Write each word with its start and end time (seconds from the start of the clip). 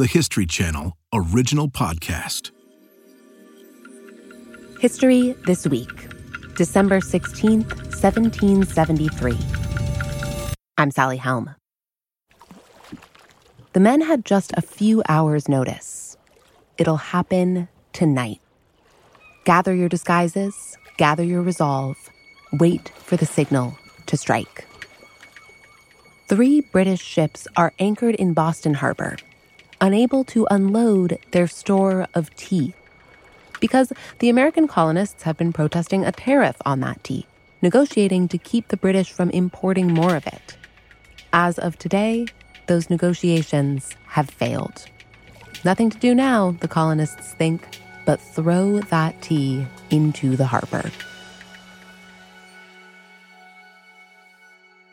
the 0.00 0.06
History 0.06 0.46
Channel 0.46 0.96
original 1.12 1.68
podcast. 1.68 2.52
History 4.80 5.32
This 5.44 5.66
Week, 5.66 6.08
December 6.56 7.00
16th, 7.00 7.76
1773. 8.00 9.36
I'm 10.78 10.90
Sally 10.90 11.18
Helm. 11.18 11.54
The 13.74 13.80
men 13.80 14.00
had 14.00 14.24
just 14.24 14.54
a 14.56 14.62
few 14.62 15.02
hours' 15.06 15.50
notice. 15.50 16.16
It'll 16.78 16.96
happen 16.96 17.68
tonight. 17.92 18.40
Gather 19.44 19.74
your 19.74 19.90
disguises, 19.90 20.78
gather 20.96 21.24
your 21.24 21.42
resolve, 21.42 21.98
wait 22.54 22.88
for 22.88 23.18
the 23.18 23.26
signal 23.26 23.76
to 24.06 24.16
strike. 24.16 24.66
Three 26.28 26.62
British 26.62 27.02
ships 27.02 27.46
are 27.54 27.74
anchored 27.78 28.14
in 28.14 28.32
Boston 28.32 28.72
Harbor, 28.72 29.16
unable 29.80 30.24
to 30.24 30.46
unload 30.50 31.18
their 31.30 31.46
store 31.46 32.06
of 32.14 32.34
tea. 32.36 32.74
Because 33.60 33.92
the 34.18 34.28
American 34.28 34.66
colonists 34.66 35.24
have 35.24 35.36
been 35.36 35.52
protesting 35.52 36.04
a 36.04 36.12
tariff 36.12 36.56
on 36.64 36.80
that 36.80 37.02
tea, 37.04 37.26
negotiating 37.62 38.28
to 38.28 38.38
keep 38.38 38.68
the 38.68 38.76
British 38.76 39.10
from 39.12 39.30
importing 39.30 39.92
more 39.92 40.16
of 40.16 40.26
it. 40.26 40.56
As 41.32 41.58
of 41.58 41.78
today, 41.78 42.26
those 42.66 42.90
negotiations 42.90 43.90
have 44.06 44.30
failed. 44.30 44.86
Nothing 45.64 45.90
to 45.90 45.98
do 45.98 46.14
now, 46.14 46.52
the 46.60 46.68
colonists 46.68 47.34
think, 47.34 47.78
but 48.06 48.20
throw 48.20 48.80
that 48.80 49.20
tea 49.20 49.66
into 49.90 50.36
the 50.36 50.46
harbor. 50.46 50.90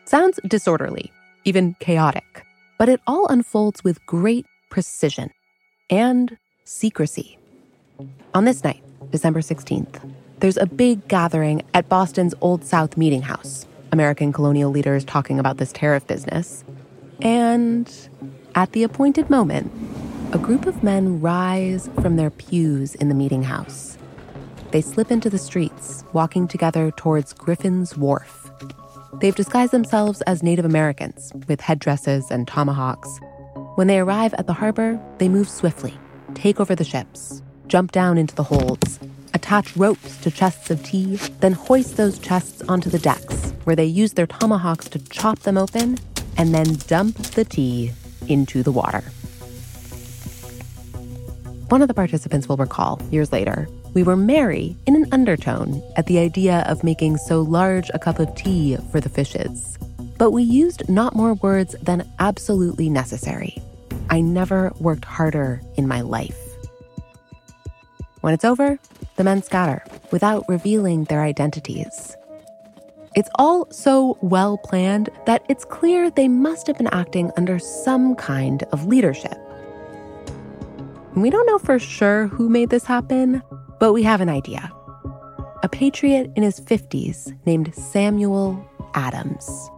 Sounds 0.04 0.40
disorderly, 0.46 1.12
even 1.44 1.74
chaotic, 1.80 2.44
but 2.78 2.88
it 2.88 3.00
all 3.06 3.26
unfolds 3.28 3.82
with 3.82 4.04
great 4.06 4.46
precision 4.70 5.30
and 5.90 6.36
secrecy. 6.64 7.38
On 8.34 8.44
this 8.44 8.62
night, 8.64 8.82
December 9.10 9.40
16th, 9.40 10.12
there's 10.40 10.56
a 10.56 10.66
big 10.66 11.08
gathering 11.08 11.62
at 11.74 11.88
Boston's 11.88 12.34
Old 12.40 12.64
South 12.64 12.96
Meeting 12.96 13.22
House. 13.22 13.66
American 13.92 14.32
colonial 14.32 14.70
leaders 14.70 15.04
talking 15.04 15.38
about 15.38 15.56
this 15.56 15.72
tariff 15.72 16.06
business. 16.06 16.64
And 17.20 17.92
at 18.54 18.72
the 18.72 18.82
appointed 18.82 19.30
moment, 19.30 19.72
a 20.32 20.38
group 20.38 20.66
of 20.66 20.82
men 20.82 21.20
rise 21.20 21.88
from 22.02 22.16
their 22.16 22.30
pews 22.30 22.94
in 22.96 23.08
the 23.08 23.14
meeting 23.14 23.42
house. 23.42 23.96
They 24.70 24.82
slip 24.82 25.10
into 25.10 25.30
the 25.30 25.38
streets, 25.38 26.04
walking 26.12 26.46
together 26.46 26.90
towards 26.90 27.32
Griffin's 27.32 27.96
Wharf. 27.96 28.50
They've 29.20 29.34
disguised 29.34 29.72
themselves 29.72 30.20
as 30.22 30.42
Native 30.42 30.66
Americans 30.66 31.32
with 31.48 31.62
headdresses 31.62 32.30
and 32.30 32.46
tomahawks. 32.46 33.08
When 33.78 33.86
they 33.86 34.00
arrive 34.00 34.34
at 34.34 34.48
the 34.48 34.54
harbor, 34.54 34.98
they 35.18 35.28
move 35.28 35.48
swiftly, 35.48 35.96
take 36.34 36.58
over 36.58 36.74
the 36.74 36.82
ships, 36.82 37.42
jump 37.68 37.92
down 37.92 38.18
into 38.18 38.34
the 38.34 38.42
holds, 38.42 38.98
attach 39.34 39.76
ropes 39.76 40.16
to 40.22 40.32
chests 40.32 40.68
of 40.72 40.82
tea, 40.82 41.14
then 41.38 41.52
hoist 41.52 41.96
those 41.96 42.18
chests 42.18 42.60
onto 42.62 42.90
the 42.90 42.98
decks, 42.98 43.52
where 43.62 43.76
they 43.76 43.84
use 43.84 44.14
their 44.14 44.26
tomahawks 44.26 44.88
to 44.88 44.98
chop 45.10 45.38
them 45.38 45.56
open 45.56 45.96
and 46.36 46.52
then 46.52 46.74
dump 46.88 47.18
the 47.18 47.44
tea 47.44 47.92
into 48.26 48.64
the 48.64 48.72
water. 48.72 49.04
One 51.68 51.80
of 51.80 51.86
the 51.86 51.94
participants 51.94 52.48
will 52.48 52.56
recall, 52.56 53.00
years 53.12 53.30
later, 53.30 53.68
we 53.94 54.02
were 54.02 54.16
merry 54.16 54.76
in 54.86 54.96
an 54.96 55.06
undertone 55.12 55.84
at 55.94 56.06
the 56.06 56.18
idea 56.18 56.64
of 56.66 56.82
making 56.82 57.18
so 57.18 57.42
large 57.42 57.92
a 57.94 58.00
cup 58.00 58.18
of 58.18 58.34
tea 58.34 58.76
for 58.90 59.00
the 59.00 59.08
fishes. 59.08 59.78
But 60.18 60.32
we 60.32 60.42
used 60.42 60.88
not 60.88 61.14
more 61.14 61.34
words 61.34 61.76
than 61.80 62.10
absolutely 62.18 62.90
necessary. 62.90 63.56
I 64.10 64.20
never 64.20 64.72
worked 64.80 65.04
harder 65.04 65.62
in 65.76 65.86
my 65.86 66.00
life. 66.00 66.36
When 68.20 68.34
it's 68.34 68.44
over, 68.44 68.78
the 69.16 69.24
men 69.24 69.42
scatter 69.42 69.84
without 70.10 70.44
revealing 70.48 71.04
their 71.04 71.22
identities. 71.22 72.16
It's 73.14 73.30
all 73.36 73.66
so 73.70 74.18
well 74.20 74.58
planned 74.58 75.08
that 75.26 75.44
it's 75.48 75.64
clear 75.64 76.10
they 76.10 76.28
must 76.28 76.66
have 76.66 76.78
been 76.78 76.88
acting 76.88 77.30
under 77.36 77.58
some 77.58 78.14
kind 78.16 78.64
of 78.72 78.86
leadership. 78.86 79.36
We 81.14 81.30
don't 81.30 81.46
know 81.46 81.58
for 81.58 81.78
sure 81.78 82.26
who 82.28 82.48
made 82.48 82.70
this 82.70 82.84
happen, 82.84 83.42
but 83.80 83.92
we 83.92 84.02
have 84.02 84.20
an 84.20 84.28
idea. 84.28 84.70
A 85.62 85.68
patriot 85.68 86.30
in 86.36 86.42
his 86.42 86.60
50s 86.60 87.36
named 87.46 87.74
Samuel 87.74 88.64
Adams. 88.94 89.70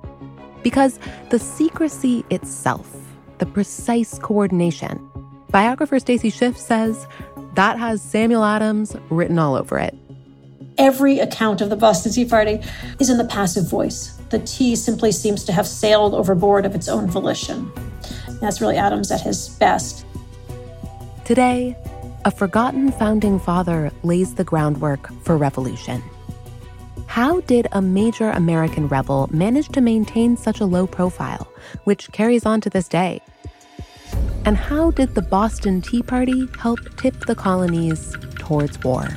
Because 0.63 0.99
the 1.31 1.39
secrecy 1.39 2.25
itself, 2.31 2.97
the 3.39 3.47
precise 3.47 4.19
coordination, 4.19 5.09
biographer 5.51 5.99
Stacy 5.99 6.31
Schiff 6.31 6.57
says 6.57 7.07
that 7.55 7.79
has 7.79 8.01
Samuel 8.01 8.45
Adams 8.45 8.97
written 9.11 9.39
all 9.39 9.55
over 9.55 9.79
it. 9.79 9.95
Every 10.79 11.19
account 11.19 11.61
of 11.61 11.69
the 11.69 11.77
Boston 11.77 12.13
Tea 12.13 12.25
Party 12.25 12.61
is 12.99 13.11
in 13.11 13.19
the 13.19 13.25
passive 13.25 13.69
voice. 13.69 14.17
The 14.31 14.39
tea 14.39 14.77
simply 14.77 15.13
seems 15.13 15.45
to 15.45 15.53
have 15.53 15.67
sailed 15.67 16.15
overboard 16.15 16.65
of 16.65 16.75
its 16.75 16.89
own 16.89 17.07
volition. 17.09 17.71
That's 18.41 18.61
really 18.61 18.77
Adams 18.77 19.11
at 19.11 19.21
his 19.21 19.49
best. 19.49 20.07
Today, 21.25 21.77
a 22.25 22.31
forgotten 22.31 22.93
founding 22.93 23.39
father 23.39 23.91
lays 24.03 24.35
the 24.35 24.45
groundwork 24.45 25.13
for 25.23 25.37
revolution. 25.37 26.03
How 27.11 27.41
did 27.41 27.67
a 27.73 27.83
major 27.83 28.31
American 28.31 28.87
rebel 28.87 29.29
manage 29.33 29.67
to 29.71 29.81
maintain 29.81 30.37
such 30.37 30.61
a 30.61 30.65
low 30.65 30.87
profile, 30.87 31.53
which 31.83 32.13
carries 32.13 32.47
on 32.47 32.61
to 32.61 32.71
this 32.71 32.87
day? 32.87 33.21
And 34.45 34.57
how 34.57 34.93
did 34.93 35.17
the 35.17 35.23
Boston 35.23 35.83
Tea 35.83 36.05
Party 36.05 36.47
help 36.61 36.79
tip 36.97 37.27
the 37.27 37.35
colonies 37.35 38.17
towards 38.37 38.81
war? 38.85 39.09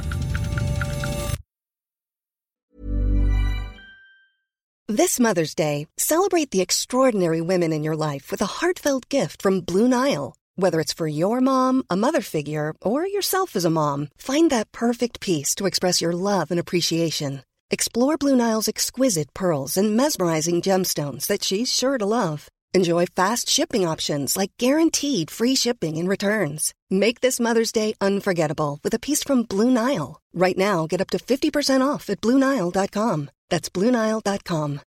This 4.88 5.20
Mother's 5.20 5.53
Day, 5.53 5.86
celebrate 5.96 6.50
the 6.50 6.62
extraordinary 6.62 7.42
women 7.42 7.72
in 7.72 7.84
your 7.84 7.96
life 7.96 8.32
with 8.32 8.42
a 8.42 8.53
heartfelt 8.58 9.08
gift 9.09 9.40
from 9.40 9.62
Blue 9.62 9.88
Nile. 9.88 10.34
Whether 10.56 10.80
it's 10.80 10.94
for 10.94 11.08
your 11.08 11.42
mom, 11.42 11.84
a 11.92 11.96
mother 11.96 12.22
figure, 12.22 12.74
or 12.82 13.06
yourself 13.06 13.56
as 13.56 13.66
a 13.66 13.70
mom, 13.70 14.09
find 14.18 14.50
that 14.50 14.72
perfect 14.72 15.20
piece 15.20 15.53
to 15.56 15.68
express 15.68 16.02
your 16.02 16.14
love 16.14 16.50
and 16.50 16.59
appreciation. 16.59 17.44
Explore 17.73 18.17
Blue 18.17 18.35
Nile's 18.35 18.67
exquisite 18.67 19.34
pearls 19.34 19.78
and 19.78 19.97
mesmerizing 19.97 20.61
gemstones 20.61 21.25
that 21.25 21.44
she's 21.44 21.73
sure 21.73 21.97
to 21.97 22.06
love. 22.06 22.47
Enjoy 22.75 23.07
fast 23.07 23.50
shipping 23.50 23.84
options 23.84 24.38
like 24.38 24.51
guaranteed 24.59 25.31
free 25.31 25.56
shipping 25.56 25.97
and 25.97 26.07
returns. 26.07 26.75
Make 26.91 27.22
this 27.22 27.39
Mother's 27.39 27.72
Day 27.72 27.95
unforgettable 28.00 28.79
with 28.84 28.94
a 28.94 29.00
piece 29.00 29.23
from 29.23 29.41
Blue 29.41 29.72
Nile. 29.72 30.22
Right 30.35 30.56
now, 30.56 30.85
get 30.85 31.01
up 31.01 31.09
to 31.09 31.17
50% 31.17 31.81
off 31.81 32.11
at 32.11 32.22
BlueNile.com. 32.22 33.31
That's 33.50 33.69
BlueNile.com. 33.69 34.79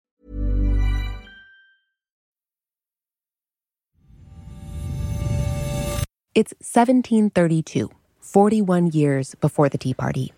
It's 6.35 6.53
1732, 6.59 7.89
41 8.19 8.91
years 8.91 9.33
before 9.41 9.69
the 9.69 9.79
Tea 9.79 9.95
Party. 9.95 10.34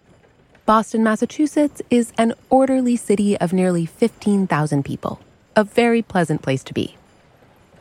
Boston, 0.67 1.01
Massachusetts 1.01 1.81
is 1.89 2.11
an 2.17 2.33
orderly 2.49 2.97
city 2.97 3.37
of 3.37 3.53
nearly 3.53 3.85
15,000 3.85 4.83
people, 4.83 5.21
a 5.55 5.63
very 5.63 6.01
pleasant 6.01 6.41
place 6.41 6.61
to 6.65 6.73
be. 6.73 6.97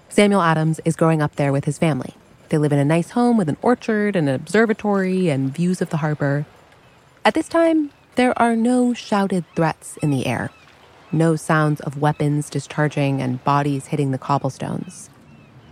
Samuel 0.09 0.41
Adams 0.41 0.81
is 0.85 0.95
growing 0.95 1.21
up 1.21 1.35
there 1.35 1.51
with 1.51 1.65
his 1.65 1.79
family. 1.79 2.15
They 2.49 2.59
live 2.59 2.71
in 2.71 2.79
a 2.79 2.85
nice 2.85 3.11
home 3.11 3.37
with 3.37 3.49
an 3.49 3.57
orchard 3.61 4.15
and 4.15 4.29
an 4.29 4.37
observatory 4.37 5.29
and 5.31 5.53
views 5.53 5.83
of 5.83 5.91
the 5.91 5.97
harbor. 5.97 6.47
At 7.25 7.35
this 7.35 7.49
time, 7.49 7.91
there 8.15 8.39
are 8.41 8.55
no 8.55 8.95
shouted 8.95 9.45
threats 9.57 9.97
in 9.97 10.11
the 10.11 10.25
air, 10.25 10.53
no 11.11 11.35
sounds 11.35 11.81
of 11.81 12.01
weapons 12.01 12.49
discharging 12.49 13.21
and 13.21 13.43
bodies 13.43 13.87
hitting 13.87 14.13
the 14.13 14.17
cobblestones. 14.17 15.11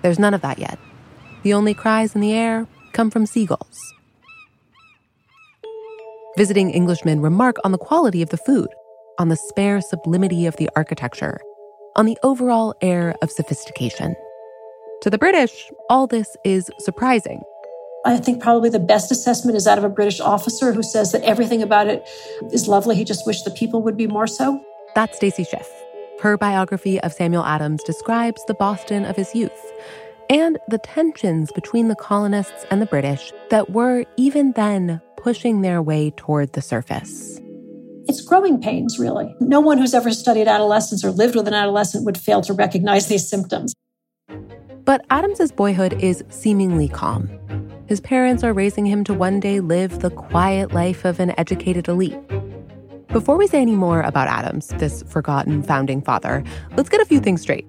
There's 0.03 0.19
none 0.19 0.35
of 0.35 0.41
that 0.41 0.59
yet. 0.59 0.81
The 1.45 1.55
only 1.55 1.75
cries 1.75 2.17
in 2.17 2.21
the 2.21 2.33
air 2.33 2.67
come 2.91 3.09
from 3.09 3.25
seagulls. 3.25 3.94
Visiting 6.37 6.75
Englishmen 6.75 7.21
remark 7.21 7.59
on 7.63 7.71
the 7.71 7.79
quality 7.79 8.21
of 8.21 8.31
the 8.31 8.37
food, 8.37 8.67
on 9.21 9.29
the 9.29 9.37
spare 9.37 9.81
sublimity 9.81 10.47
of 10.47 10.57
the 10.57 10.69
architecture, 10.75 11.41
on 11.95 12.07
the 12.07 12.19
overall 12.25 12.75
air 12.81 13.15
of 13.23 13.31
sophistication. 13.31 14.17
To 15.03 15.11
the 15.11 15.19
British, 15.19 15.71
all 15.89 16.09
this 16.09 16.37
is 16.45 16.73
surprising. 16.81 17.41
I 18.05 18.17
think 18.17 18.43
probably 18.43 18.69
the 18.69 18.81
best 18.81 19.13
assessment 19.13 19.57
is 19.57 19.63
that 19.63 19.79
of 19.79 19.85
a 19.85 19.89
British 19.89 20.19
officer 20.19 20.73
who 20.73 20.83
says 20.83 21.13
that 21.13 21.23
everything 21.23 21.63
about 21.63 21.87
it 21.87 22.03
is 22.51 22.67
lovely. 22.67 22.97
He 22.97 23.05
just 23.05 23.25
wished 23.29 23.45
the 23.45 23.53
people 23.53 23.83
would 23.83 23.97
be 23.97 24.09
more 24.09 24.27
so. 24.27 24.61
That's 24.97 25.17
Stacy 25.17 25.45
Schiff. 25.45 25.71
Her 26.21 26.37
biography 26.37 27.01
of 27.01 27.13
Samuel 27.13 27.45
Adams 27.45 27.85
describes 27.85 28.45
the 28.47 28.55
Boston 28.55 29.05
of 29.05 29.15
his 29.15 29.37
youth 29.37 29.73
and 30.29 30.59
the 30.67 30.79
tensions 30.79 31.53
between 31.53 31.87
the 31.87 31.95
colonists 31.95 32.67
and 32.73 32.83
the 32.83 32.87
British 32.87 33.33
that 33.51 33.71
were 33.71 34.05
even 34.17 34.51
then 34.53 35.01
pushing 35.25 35.63
their 35.63 35.81
way 35.81 36.11
toward 36.19 36.53
the 36.53 36.61
surface. 36.61 37.41
It's 38.07 38.21
growing 38.21 38.61
pains, 38.61 38.99
really. 38.99 39.35
No 39.41 39.59
one 39.59 39.79
who's 39.79 39.95
ever 39.95 40.11
studied 40.11 40.47
adolescence 40.47 41.03
or 41.03 41.11
lived 41.11 41.35
with 41.35 41.49
an 41.49 41.55
adolescent 41.55 42.05
would 42.05 42.19
fail 42.19 42.43
to 42.43 42.53
recognize 42.53 43.07
these 43.07 43.27
symptoms. 43.27 43.73
But 44.85 45.07
Adams's 45.09 45.51
boyhood 45.51 45.95
is 45.95 46.23
seemingly 46.29 46.89
calm. 46.89 47.31
His 47.87 48.01
parents 48.01 48.45
are 48.45 48.53
raising 48.53 48.85
him 48.85 49.03
to 49.05 49.15
one 49.15 49.41
day 49.41 49.61
live 49.61 50.01
the 50.01 50.11
quiet 50.11 50.75
life 50.75 51.07
of 51.07 51.19
an 51.21 51.33
educated 51.39 51.89
elite. 51.89 52.21
Before 53.09 53.39
we 53.39 53.47
say 53.47 53.63
any 53.63 53.77
more 53.77 54.03
about 54.03 54.29
Adams, 54.29 54.69
this 54.77 55.03
forgotten 55.05 55.63
founding 55.63 56.03
father, 56.03 56.45
let's 56.77 56.91
get 56.91 57.01
a 57.01 57.07
few 57.07 57.21
things 57.21 57.41
straight. 57.41 57.67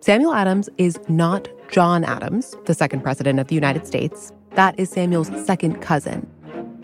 Samuel 0.00 0.34
Adams 0.34 0.68
is 0.76 0.98
not 1.08 1.48
John 1.70 2.02
Adams, 2.02 2.56
the 2.64 2.74
second 2.74 3.02
president 3.04 3.38
of 3.38 3.46
the 3.46 3.54
United 3.54 3.86
States. 3.86 4.32
That 4.54 4.76
is 4.76 4.90
Samuel's 4.90 5.30
second 5.46 5.80
cousin. 5.82 6.28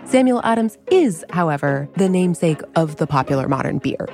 Samuel 0.04 0.40
Adams 0.44 0.76
is, 0.90 1.24
however, 1.30 1.88
the 1.96 2.08
namesake 2.08 2.60
of 2.76 2.96
the 2.96 3.06
popular 3.06 3.48
modern 3.48 3.78
beer. 3.78 4.08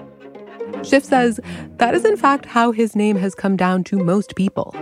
Schiff 0.82 1.04
says 1.04 1.40
that 1.78 1.94
is 1.94 2.04
in 2.04 2.16
fact 2.16 2.46
how 2.46 2.72
his 2.72 2.94
name 2.94 3.16
has 3.16 3.34
come 3.34 3.56
down 3.56 3.84
to 3.84 3.98
most 3.98 4.36
people. 4.36 4.74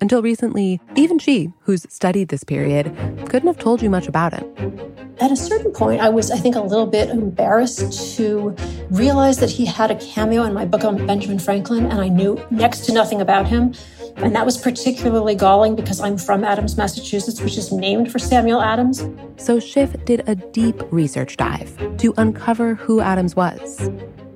Until 0.00 0.22
recently, 0.22 0.80
even 0.94 1.18
she, 1.18 1.52
who's 1.60 1.86
studied 1.88 2.28
this 2.28 2.44
period, 2.44 2.86
couldn't 3.28 3.46
have 3.46 3.58
told 3.58 3.82
you 3.82 3.90
much 3.90 4.08
about 4.08 4.34
him. 4.34 4.91
At 5.20 5.30
a 5.30 5.36
certain 5.36 5.72
point, 5.72 6.00
I 6.00 6.08
was, 6.08 6.30
I 6.30 6.36
think, 6.36 6.56
a 6.56 6.60
little 6.60 6.86
bit 6.86 7.10
embarrassed 7.10 8.16
to 8.16 8.56
realize 8.90 9.38
that 9.38 9.50
he 9.50 9.64
had 9.64 9.90
a 9.90 9.94
cameo 9.96 10.42
in 10.42 10.52
my 10.52 10.64
book 10.64 10.84
on 10.84 11.06
Benjamin 11.06 11.38
Franklin, 11.38 11.86
and 11.86 12.00
I 12.00 12.08
knew 12.08 12.42
next 12.50 12.86
to 12.86 12.92
nothing 12.92 13.20
about 13.20 13.46
him. 13.46 13.74
And 14.16 14.34
that 14.34 14.44
was 14.44 14.58
particularly 14.58 15.34
galling 15.34 15.74
because 15.76 16.00
I'm 16.00 16.18
from 16.18 16.44
Adams, 16.44 16.76
Massachusetts, 16.76 17.40
which 17.40 17.56
is 17.56 17.72
named 17.72 18.12
for 18.12 18.18
Samuel 18.18 18.60
Adams. 18.60 19.06
So 19.36 19.58
Schiff 19.58 19.94
did 20.04 20.22
a 20.28 20.34
deep 20.34 20.82
research 20.90 21.36
dive 21.36 21.76
to 21.98 22.12
uncover 22.18 22.74
who 22.74 23.00
Adams 23.00 23.36
was. 23.36 23.90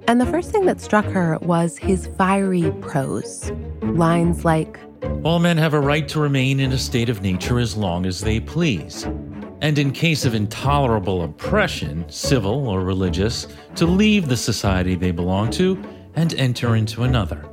And 0.08 0.20
the 0.20 0.26
first 0.26 0.50
thing 0.50 0.66
that 0.66 0.80
struck 0.80 1.04
her 1.06 1.38
was 1.42 1.76
his 1.76 2.06
fiery 2.16 2.70
prose. 2.80 3.50
Lines 3.82 4.44
like, 4.44 4.78
all 5.24 5.40
men 5.40 5.58
have 5.58 5.74
a 5.74 5.80
right 5.80 6.08
to 6.08 6.20
remain 6.20 6.60
in 6.60 6.72
a 6.72 6.78
state 6.78 7.08
of 7.08 7.22
nature 7.22 7.58
as 7.58 7.76
long 7.76 8.06
as 8.06 8.20
they 8.20 8.40
please. 8.40 9.06
And 9.60 9.78
in 9.78 9.90
case 9.90 10.24
of 10.24 10.34
intolerable 10.34 11.22
oppression, 11.22 12.04
civil 12.08 12.68
or 12.68 12.80
religious, 12.80 13.46
to 13.76 13.86
leave 13.86 14.28
the 14.28 14.36
society 14.36 14.94
they 14.94 15.10
belong 15.10 15.50
to 15.52 15.82
and 16.14 16.34
enter 16.34 16.76
into 16.76 17.02
another. 17.02 17.44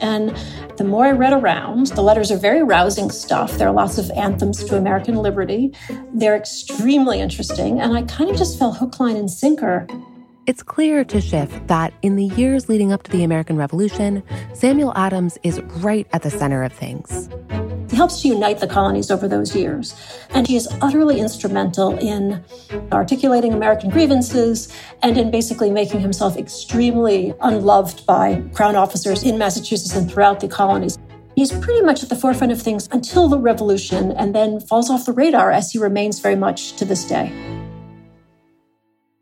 And 0.00 0.36
the 0.78 0.84
more 0.84 1.06
I 1.06 1.12
read 1.12 1.32
around, 1.32 1.88
the 1.88 2.02
letters 2.02 2.32
are 2.32 2.36
very 2.36 2.62
rousing 2.62 3.10
stuff. 3.10 3.58
There 3.58 3.68
are 3.68 3.74
lots 3.74 3.98
of 3.98 4.10
anthems 4.10 4.64
to 4.64 4.76
American 4.76 5.16
liberty. 5.16 5.72
They're 6.12 6.36
extremely 6.36 7.20
interesting. 7.20 7.80
And 7.80 7.96
I 7.96 8.02
kind 8.02 8.28
of 8.28 8.36
just 8.36 8.58
fell 8.58 8.72
hook, 8.72 8.98
line, 8.98 9.16
and 9.16 9.30
sinker 9.30 9.86
it's 10.44 10.62
clear 10.62 11.04
to 11.04 11.20
Schiff 11.20 11.52
that 11.68 11.94
in 12.02 12.16
the 12.16 12.24
years 12.24 12.68
leading 12.68 12.92
up 12.92 13.04
to 13.04 13.10
the 13.12 13.22
American 13.22 13.56
Revolution, 13.56 14.24
Samuel 14.54 14.92
Adams 14.96 15.38
is 15.44 15.60
right 15.76 16.08
at 16.12 16.22
the 16.22 16.30
center 16.30 16.64
of 16.64 16.72
things. 16.72 17.28
He 17.92 17.98
helps 17.98 18.22
to 18.22 18.28
unite 18.28 18.58
the 18.58 18.66
colonies 18.66 19.10
over 19.10 19.28
those 19.28 19.54
years, 19.54 19.94
and 20.30 20.46
he 20.46 20.56
is 20.56 20.66
utterly 20.80 21.20
instrumental 21.20 21.98
in 21.98 22.42
articulating 22.90 23.52
American 23.52 23.90
grievances 23.90 24.72
and 25.02 25.18
in 25.18 25.30
basically 25.30 25.70
making 25.70 26.00
himself 26.00 26.38
extremely 26.38 27.34
unloved 27.42 28.06
by 28.06 28.42
Crown 28.54 28.76
officers 28.76 29.24
in 29.24 29.36
Massachusetts 29.36 29.94
and 29.94 30.10
throughout 30.10 30.40
the 30.40 30.48
colonies. 30.48 30.98
He's 31.36 31.52
pretty 31.52 31.82
much 31.82 32.02
at 32.02 32.08
the 32.08 32.16
forefront 32.16 32.50
of 32.50 32.62
things 32.62 32.88
until 32.92 33.28
the 33.28 33.38
Revolution 33.38 34.12
and 34.12 34.34
then 34.34 34.58
falls 34.58 34.88
off 34.88 35.04
the 35.04 35.12
radar 35.12 35.50
as 35.50 35.72
he 35.72 35.78
remains 35.78 36.18
very 36.18 36.36
much 36.36 36.72
to 36.76 36.86
this 36.86 37.04
day. 37.04 37.30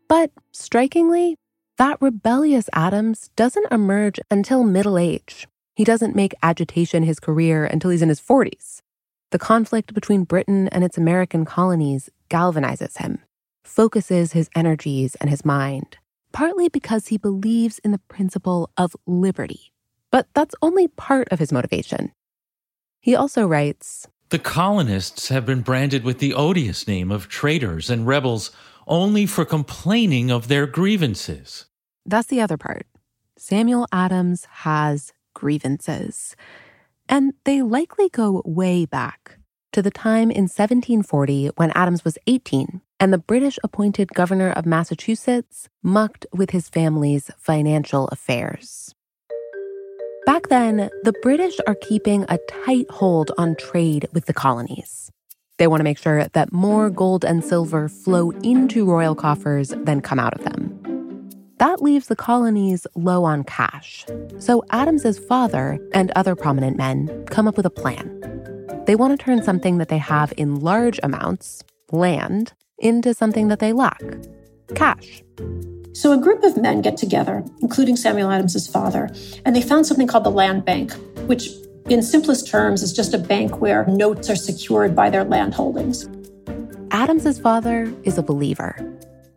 But 0.07 0.31
strikingly, 0.53 1.35
that 1.77 1.97
rebellious 2.01 2.69
Adams 2.71 3.31
doesn't 3.35 3.69
emerge 3.69 4.21
until 4.31 4.63
middle 4.63 4.97
age. 4.97 5.45
He 5.75 5.83
doesn't 5.83 6.15
make 6.15 6.33
agitation 6.43 7.03
his 7.03 7.19
career 7.19 7.65
until 7.65 7.91
he's 7.91 8.01
in 8.01 8.09
his 8.09 8.19
40s. 8.21 8.81
The 9.31 9.39
conflict 9.39 9.93
between 9.93 10.25
Britain 10.25 10.67
and 10.69 10.83
its 10.83 10.97
American 10.97 11.45
colonies 11.45 12.09
galvanizes 12.29 12.97
him, 12.97 13.19
focuses 13.63 14.33
his 14.33 14.49
energies 14.55 15.15
and 15.15 15.29
his 15.29 15.45
mind, 15.45 15.97
partly 16.33 16.67
because 16.67 17.07
he 17.07 17.17
believes 17.17 17.79
in 17.79 17.91
the 17.91 18.01
principle 18.09 18.69
of 18.75 18.95
liberty. 19.05 19.71
But 20.11 20.27
that's 20.33 20.55
only 20.61 20.89
part 20.89 21.29
of 21.31 21.39
his 21.39 21.53
motivation. 21.53 22.11
He 22.99 23.15
also 23.15 23.47
writes 23.47 24.07
The 24.29 24.39
colonists 24.39 25.29
have 25.29 25.45
been 25.45 25.61
branded 25.61 26.03
with 26.03 26.19
the 26.19 26.33
odious 26.33 26.85
name 26.85 27.11
of 27.11 27.29
traitors 27.29 27.89
and 27.89 28.05
rebels 28.05 28.51
only 28.85 29.25
for 29.25 29.45
complaining 29.45 30.29
of 30.29 30.49
their 30.49 30.67
grievances. 30.67 31.67
That's 32.05 32.27
the 32.27 32.41
other 32.41 32.57
part. 32.57 32.85
Samuel 33.37 33.87
Adams 33.93 34.45
has 34.51 35.13
grievances. 35.41 36.35
And 37.09 37.33
they 37.45 37.63
likely 37.63 38.09
go 38.09 38.43
way 38.45 38.85
back 38.85 39.39
to 39.73 39.81
the 39.81 39.89
time 39.89 40.29
in 40.29 40.43
1740 40.43 41.47
when 41.55 41.71
Adams 41.71 42.05
was 42.05 42.19
18 42.27 42.81
and 42.99 43.11
the 43.11 43.17
British 43.17 43.57
appointed 43.63 44.13
governor 44.13 44.51
of 44.51 44.67
Massachusetts 44.67 45.67
mucked 45.81 46.27
with 46.31 46.51
his 46.51 46.69
family's 46.69 47.31
financial 47.39 48.07
affairs. 48.09 48.93
Back 50.27 50.49
then, 50.49 50.91
the 51.01 51.13
British 51.23 51.57
are 51.65 51.75
keeping 51.89 52.23
a 52.29 52.37
tight 52.63 52.85
hold 52.91 53.31
on 53.39 53.55
trade 53.55 54.07
with 54.13 54.27
the 54.27 54.33
colonies. 54.33 55.11
They 55.57 55.65
want 55.65 55.79
to 55.79 55.83
make 55.83 55.97
sure 55.97 56.25
that 56.25 56.53
more 56.53 56.91
gold 56.91 57.25
and 57.25 57.43
silver 57.43 57.89
flow 57.89 58.29
into 58.43 58.85
royal 58.85 59.15
coffers 59.15 59.69
than 59.69 60.01
come 60.01 60.19
out 60.19 60.35
of 60.35 60.43
them. 60.43 60.80
That 61.61 61.79
leaves 61.79 62.07
the 62.07 62.15
colonies 62.15 62.87
low 62.95 63.23
on 63.23 63.43
cash. 63.43 64.03
So 64.39 64.63
Adams's 64.71 65.19
father 65.19 65.77
and 65.93 66.09
other 66.15 66.35
prominent 66.35 66.75
men 66.75 67.23
come 67.27 67.47
up 67.47 67.55
with 67.55 67.67
a 67.67 67.69
plan. 67.69 68.09
They 68.87 68.95
want 68.95 69.15
to 69.15 69.23
turn 69.23 69.43
something 69.43 69.77
that 69.77 69.87
they 69.87 69.99
have 69.99 70.33
in 70.37 70.59
large 70.59 70.99
amounts, 71.03 71.63
land, 71.91 72.53
into 72.79 73.13
something 73.13 73.49
that 73.49 73.59
they 73.59 73.73
lack, 73.73 74.01
cash. 74.73 75.21
So 75.93 76.11
a 76.11 76.17
group 76.17 76.41
of 76.43 76.57
men 76.57 76.81
get 76.81 76.97
together, 76.97 77.45
including 77.61 77.95
Samuel 77.95 78.31
Adams's 78.31 78.65
father, 78.67 79.11
and 79.45 79.55
they 79.55 79.61
found 79.61 79.85
something 79.85 80.07
called 80.07 80.23
the 80.23 80.31
Land 80.31 80.65
Bank, 80.65 80.91
which 81.27 81.47
in 81.89 82.01
simplest 82.01 82.47
terms, 82.47 82.81
is 82.81 82.91
just 82.91 83.13
a 83.13 83.19
bank 83.19 83.61
where 83.61 83.85
notes 83.85 84.31
are 84.31 84.35
secured 84.35 84.95
by 84.95 85.11
their 85.11 85.25
land 85.25 85.53
holdings. 85.53 86.09
Adams's 86.89 87.37
father 87.37 87.93
is 88.03 88.17
a 88.17 88.23
believer. 88.23 88.75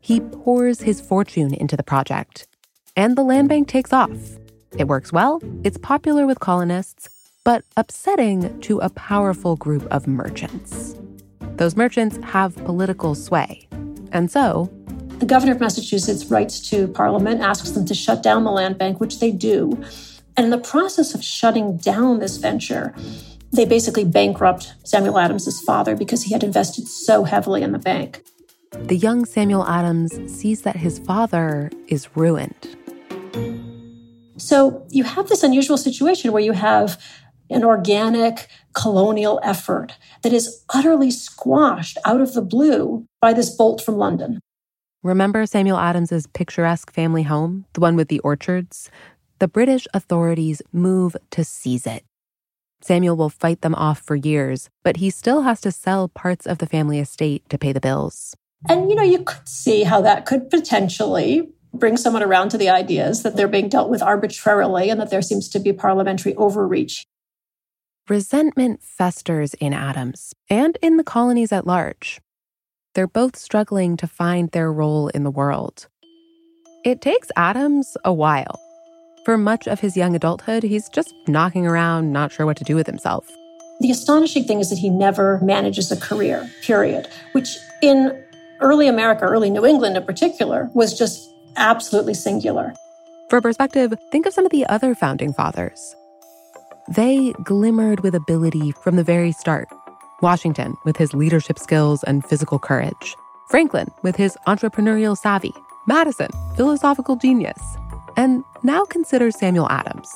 He 0.05 0.21
pours 0.21 0.83
his 0.83 1.01
fortune 1.01 1.55
into 1.55 1.79
the 1.79 1.83
project, 1.83 2.47
and 2.95 3.17
the 3.17 3.23
land 3.23 3.49
bank 3.49 3.69
takes 3.69 3.91
off. 3.91 4.11
It 4.77 4.87
works 4.87 5.15
well, 5.15 5.41
it's 5.63 5.79
popular 5.79 6.27
with 6.27 6.41
colonists, 6.41 7.09
but 7.43 7.65
upsetting 7.79 8.61
to 8.61 8.81
a 8.81 8.91
powerful 8.91 9.57
group 9.57 9.91
of 9.91 10.07
merchants. 10.07 10.95
Those 11.57 11.75
merchants 11.75 12.19
have 12.19 12.55
political 12.67 13.15
sway, 13.15 13.67
and 14.13 14.31
so 14.31 14.71
the 15.21 15.25
governor 15.25 15.53
of 15.53 15.61
Massachusetts 15.61 16.27
writes 16.27 16.61
to 16.69 16.87
Parliament, 16.89 17.41
asks 17.41 17.71
them 17.71 17.87
to 17.87 17.95
shut 17.95 18.23
down 18.23 18.45
the 18.45 18.51
land 18.51 18.77
bank, 18.77 19.01
which 19.01 19.21
they 19.21 19.31
do. 19.31 19.71
And 20.37 20.45
in 20.45 20.51
the 20.51 20.59
process 20.59 21.15
of 21.15 21.25
shutting 21.25 21.79
down 21.79 22.19
this 22.19 22.37
venture, 22.37 22.95
they 23.53 23.65
basically 23.65 24.05
bankrupt 24.05 24.75
Samuel 24.85 25.19
Adams's 25.19 25.63
father 25.63 25.97
because 25.97 26.25
he 26.25 26.35
had 26.35 26.45
invested 26.45 26.89
so 26.89 27.25
heavily 27.25 27.63
in 27.63 27.73
the 27.73 27.79
bank. 27.79 28.23
The 28.89 28.97
young 28.97 29.25
Samuel 29.25 29.67
Adams 29.67 30.13
sees 30.33 30.63
that 30.63 30.77
his 30.77 30.99
father 30.99 31.71
is 31.89 32.17
ruined. 32.17 32.77
So 34.37 34.87
you 34.91 35.05
have 35.05 35.29
this 35.29 35.43
unusual 35.43 35.79
situation 35.79 36.33
where 36.33 36.43
you 36.43 36.53
have 36.53 37.03
an 37.51 37.65
organic 37.65 38.49
colonial 38.75 39.41
effort 39.43 39.93
that 40.23 40.33
is 40.33 40.65
utterly 40.75 41.11
squashed 41.11 41.99
out 42.05 42.21
of 42.21 42.35
the 42.35 42.43
blue 42.43 43.07
by 43.21 43.33
this 43.33 43.51
bolt 43.51 43.81
from 43.81 43.97
London. 43.97 44.41
Remember 45.03 45.45
Samuel 45.45 45.79
Adams's 45.79 46.27
picturesque 46.27 46.93
family 46.93 47.25
home, 47.25 47.67
the 47.75 47.81
one 47.81 47.95
with 47.95 48.09
the 48.09 48.21
orchards? 48.21 48.91
the 49.39 49.49
British 49.49 49.87
authorities 49.93 50.63
move 50.73 51.17
to 51.31 51.45
seize 51.45 51.87
it. 51.87 52.05
Samuel 52.81 53.17
will 53.17 53.31
fight 53.31 53.63
them 53.63 53.75
off 53.75 54.01
for 54.01 54.15
years, 54.15 54.69
but 54.83 54.99
he 54.99 55.11
still 55.11 55.43
has 55.43 55.61
to 55.63 55.73
sell 55.73 56.09
parts 56.09 56.47
of 56.47 56.59
the 56.59 56.67
family 56.67 56.99
estate 57.01 57.47
to 57.49 57.59
pay 57.59 57.73
the 57.73 57.81
bills. 57.81 58.35
And, 58.69 58.89
you 58.91 58.97
know, 58.97 59.03
you 59.03 59.23
could 59.23 59.49
see 59.49 59.85
how 59.85 60.01
that 60.03 60.27
could 60.27 60.51
potentially 60.51 61.49
bring 61.73 61.97
someone 61.97 62.23
around 62.23 62.51
to 62.51 62.59
the 62.59 62.69
ideas 62.69 63.23
that 63.23 63.37
they're 63.37 63.49
being 63.49 63.69
dealt 63.69 63.91
with 63.91 64.03
arbitrarily 64.03 64.91
and 64.91 65.01
that 65.01 65.11
there 65.11 65.23
seems 65.23 65.49
to 65.51 65.59
be 65.59 65.73
parliamentary 65.73 66.35
overreach. 66.37 67.05
Resentment 68.09 68.83
festers 68.83 69.55
in 69.55 69.73
Adams 69.73 70.35
and 70.49 70.79
in 70.83 70.97
the 70.97 71.05
colonies 71.05 71.53
at 71.53 71.67
large. 71.67 72.21
They're 72.95 73.07
both 73.07 73.37
struggling 73.37 73.97
to 73.97 74.07
find 74.07 74.51
their 74.51 74.73
role 74.73 75.09
in 75.09 75.25
the 75.25 75.31
world. 75.31 75.89
It 76.85 77.01
takes 77.01 77.31
Adams 77.37 77.97
a 78.05 78.13
while 78.13 78.61
for 79.25 79.39
much 79.39 79.67
of 79.67 79.81
his 79.81 79.97
young 79.97 80.15
adulthood, 80.15 80.63
he's 80.63 80.89
just 80.91 81.15
knocking 81.27 81.67
around, 81.67 82.13
not 82.13 82.31
sure 82.31 82.47
what 82.47 82.57
to 82.59 82.65
do 82.65 82.77
with 82.77 82.87
himself. 82.87 83.27
The 83.81 83.91
astonishing 83.91 84.45
thing 84.45 84.61
is 84.61 84.71
that 84.71 84.79
he 84.79 84.91
never 84.91 85.41
manages 85.43 85.91
a 85.91 85.97
career, 85.97 86.49
period, 86.63 87.09
which 87.33 87.57
in 87.83 88.24
early 88.61 88.89
America, 88.89 89.25
early 89.25 89.51
New 89.51 89.65
England 89.67 89.97
in 89.97 90.05
particular, 90.05 90.71
was 90.75 90.97
just 90.99 91.33
absolutely 91.57 92.15
singular. 92.15 92.75
For 93.31 93.41
perspective, 93.41 93.95
think 94.13 94.27
of 94.27 94.35
some 94.35 94.45
of 94.45 94.53
the 94.53 94.67
other 94.67 94.95
founding 94.95 95.33
fathers. 95.33 95.95
they 96.89 97.33
glimmered 97.43 98.01
with 98.01 98.15
ability 98.15 98.73
from 98.73 98.97
the 98.97 99.05
very 99.05 99.33
start. 99.33 99.69
Washington, 100.21 100.77
with 100.85 100.97
his 100.97 101.15
leadership 101.15 101.59
skills 101.59 102.03
and 102.05 102.25
physical 102.25 102.59
courage. 102.59 103.17
Franklin, 103.49 103.89
with 104.03 104.17
his 104.17 104.37
entrepreneurial 104.47 105.17
savvy. 105.17 105.53
Madison, 105.87 106.31
philosophical 106.57 107.17
genius. 107.17 107.59
And 108.17 108.45
now 108.63 108.85
consider 108.85 109.31
Samuel 109.31 109.69
Adams, 109.71 110.09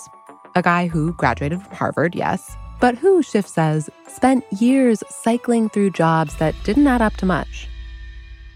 a 0.54 0.62
guy 0.62 0.86
who 0.88 1.12
graduated 1.14 1.62
from 1.62 1.74
Harvard, 1.76 2.14
yes, 2.14 2.56
but 2.80 2.96
who, 2.96 3.22
Schiff 3.22 3.46
says, 3.46 3.90
spent 4.06 4.44
years 4.52 5.02
cycling 5.08 5.68
through 5.68 5.90
jobs 5.90 6.36
that 6.36 6.54
didn't 6.64 6.86
add 6.86 7.02
up 7.02 7.14
to 7.16 7.26
much. 7.26 7.68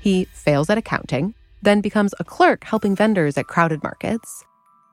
He 0.02 0.24
fails 0.24 0.68
at 0.68 0.78
accounting, 0.78 1.32
then 1.62 1.80
becomes 1.80 2.12
a 2.18 2.24
clerk 2.24 2.64
helping 2.64 2.96
vendors 2.96 3.38
at 3.38 3.46
crowded 3.46 3.84
markets. 3.84 4.44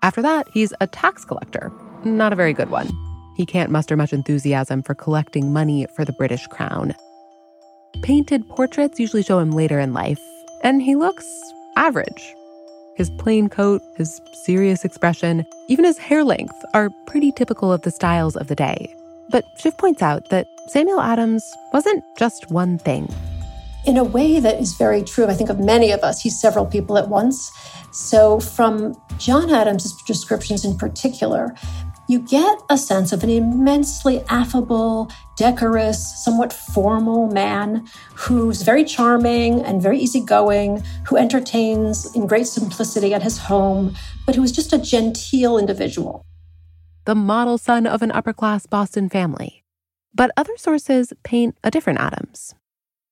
After 0.03 0.21
that, 0.21 0.47
he's 0.53 0.71
a 0.79 0.87
tax 0.87 1.25
collector, 1.25 1.71
not 2.05 2.31
a 2.31 2.35
very 2.35 2.53
good 2.53 2.69
one. 2.69 2.87
He 3.35 3.45
can't 3.45 3.71
muster 3.71 3.97
much 3.97 4.13
enthusiasm 4.13 4.83
for 4.83 4.93
collecting 4.93 5.51
money 5.51 5.87
for 5.95 6.05
the 6.05 6.13
British 6.13 6.45
crown. 6.47 6.93
Painted 8.03 8.47
portraits 8.49 8.99
usually 8.99 9.23
show 9.23 9.39
him 9.39 9.49
later 9.49 9.79
in 9.79 9.93
life, 9.93 10.21
and 10.63 10.79
he 10.79 10.95
looks 10.95 11.27
average. 11.75 12.35
His 12.95 13.09
plain 13.17 13.49
coat, 13.49 13.81
his 13.97 14.21
serious 14.43 14.85
expression, 14.85 15.43
even 15.69 15.85
his 15.85 15.97
hair 15.97 16.23
length 16.23 16.53
are 16.75 16.91
pretty 17.07 17.31
typical 17.31 17.73
of 17.73 17.81
the 17.81 17.91
styles 17.91 18.35
of 18.35 18.47
the 18.47 18.55
day. 18.55 18.93
But 19.31 19.45
Schiff 19.57 19.75
points 19.77 20.03
out 20.03 20.29
that 20.29 20.45
Samuel 20.67 21.01
Adams 21.01 21.43
wasn't 21.73 22.03
just 22.19 22.51
one 22.51 22.77
thing. 22.77 23.11
In 23.85 23.97
a 23.97 24.03
way 24.03 24.39
that 24.39 24.59
is 24.59 24.73
very 24.73 25.03
true, 25.03 25.25
I 25.27 25.33
think, 25.33 25.49
of 25.49 25.59
many 25.59 25.91
of 25.91 26.01
us, 26.01 26.21
he's 26.21 26.39
several 26.39 26.65
people 26.65 26.97
at 26.97 27.09
once. 27.09 27.51
So, 27.91 28.39
from 28.39 28.95
John 29.17 29.49
Adams' 29.49 29.93
descriptions 30.03 30.65
in 30.65 30.77
particular, 30.77 31.55
you 32.07 32.19
get 32.19 32.59
a 32.69 32.77
sense 32.77 33.11
of 33.11 33.23
an 33.23 33.29
immensely 33.29 34.21
affable, 34.29 35.11
decorous, 35.37 36.23
somewhat 36.23 36.51
formal 36.51 37.27
man 37.27 37.87
who's 38.15 38.63
very 38.63 38.83
charming 38.83 39.61
and 39.61 39.81
very 39.81 39.99
easygoing, 39.99 40.83
who 41.07 41.17
entertains 41.17 42.13
in 42.15 42.27
great 42.27 42.47
simplicity 42.47 43.13
at 43.13 43.23
his 43.23 43.37
home, 43.37 43.95
but 44.25 44.35
who 44.35 44.43
is 44.43 44.51
just 44.51 44.73
a 44.73 44.77
genteel 44.77 45.57
individual 45.57 46.25
the 47.09 47.15
model 47.15 47.57
son 47.57 47.87
of 47.87 48.03
an 48.03 48.11
upper 48.11 48.33
class 48.33 48.67
Boston 48.67 49.09
family. 49.09 49.63
But 50.13 50.29
other 50.37 50.55
sources 50.57 51.11
paint 51.23 51.57
a 51.63 51.71
different 51.71 51.99
Adams. 51.99 52.53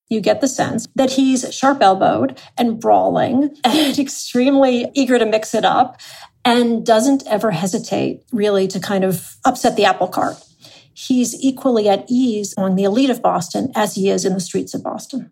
You 0.09 0.21
get 0.21 0.41
the 0.41 0.47
sense 0.47 0.87
that 0.95 1.11
he's 1.11 1.53
sharp 1.53 1.81
elbowed 1.81 2.39
and 2.57 2.79
brawling 2.79 3.55
and 3.63 3.99
extremely 3.99 4.89
eager 4.93 5.19
to 5.19 5.25
mix 5.25 5.53
it 5.53 5.65
up 5.65 5.99
and 6.45 6.85
doesn't 6.85 7.23
ever 7.27 7.51
hesitate 7.51 8.23
really 8.31 8.67
to 8.69 8.79
kind 8.79 9.03
of 9.03 9.35
upset 9.45 9.75
the 9.75 9.85
apple 9.85 10.07
cart. 10.07 10.37
He's 10.93 11.35
equally 11.43 11.89
at 11.89 12.05
ease 12.09 12.55
on 12.57 12.75
the 12.75 12.83
elite 12.83 13.09
of 13.09 13.21
Boston 13.21 13.71
as 13.75 13.95
he 13.95 14.09
is 14.09 14.25
in 14.25 14.33
the 14.33 14.39
streets 14.39 14.73
of 14.73 14.83
Boston. 14.83 15.31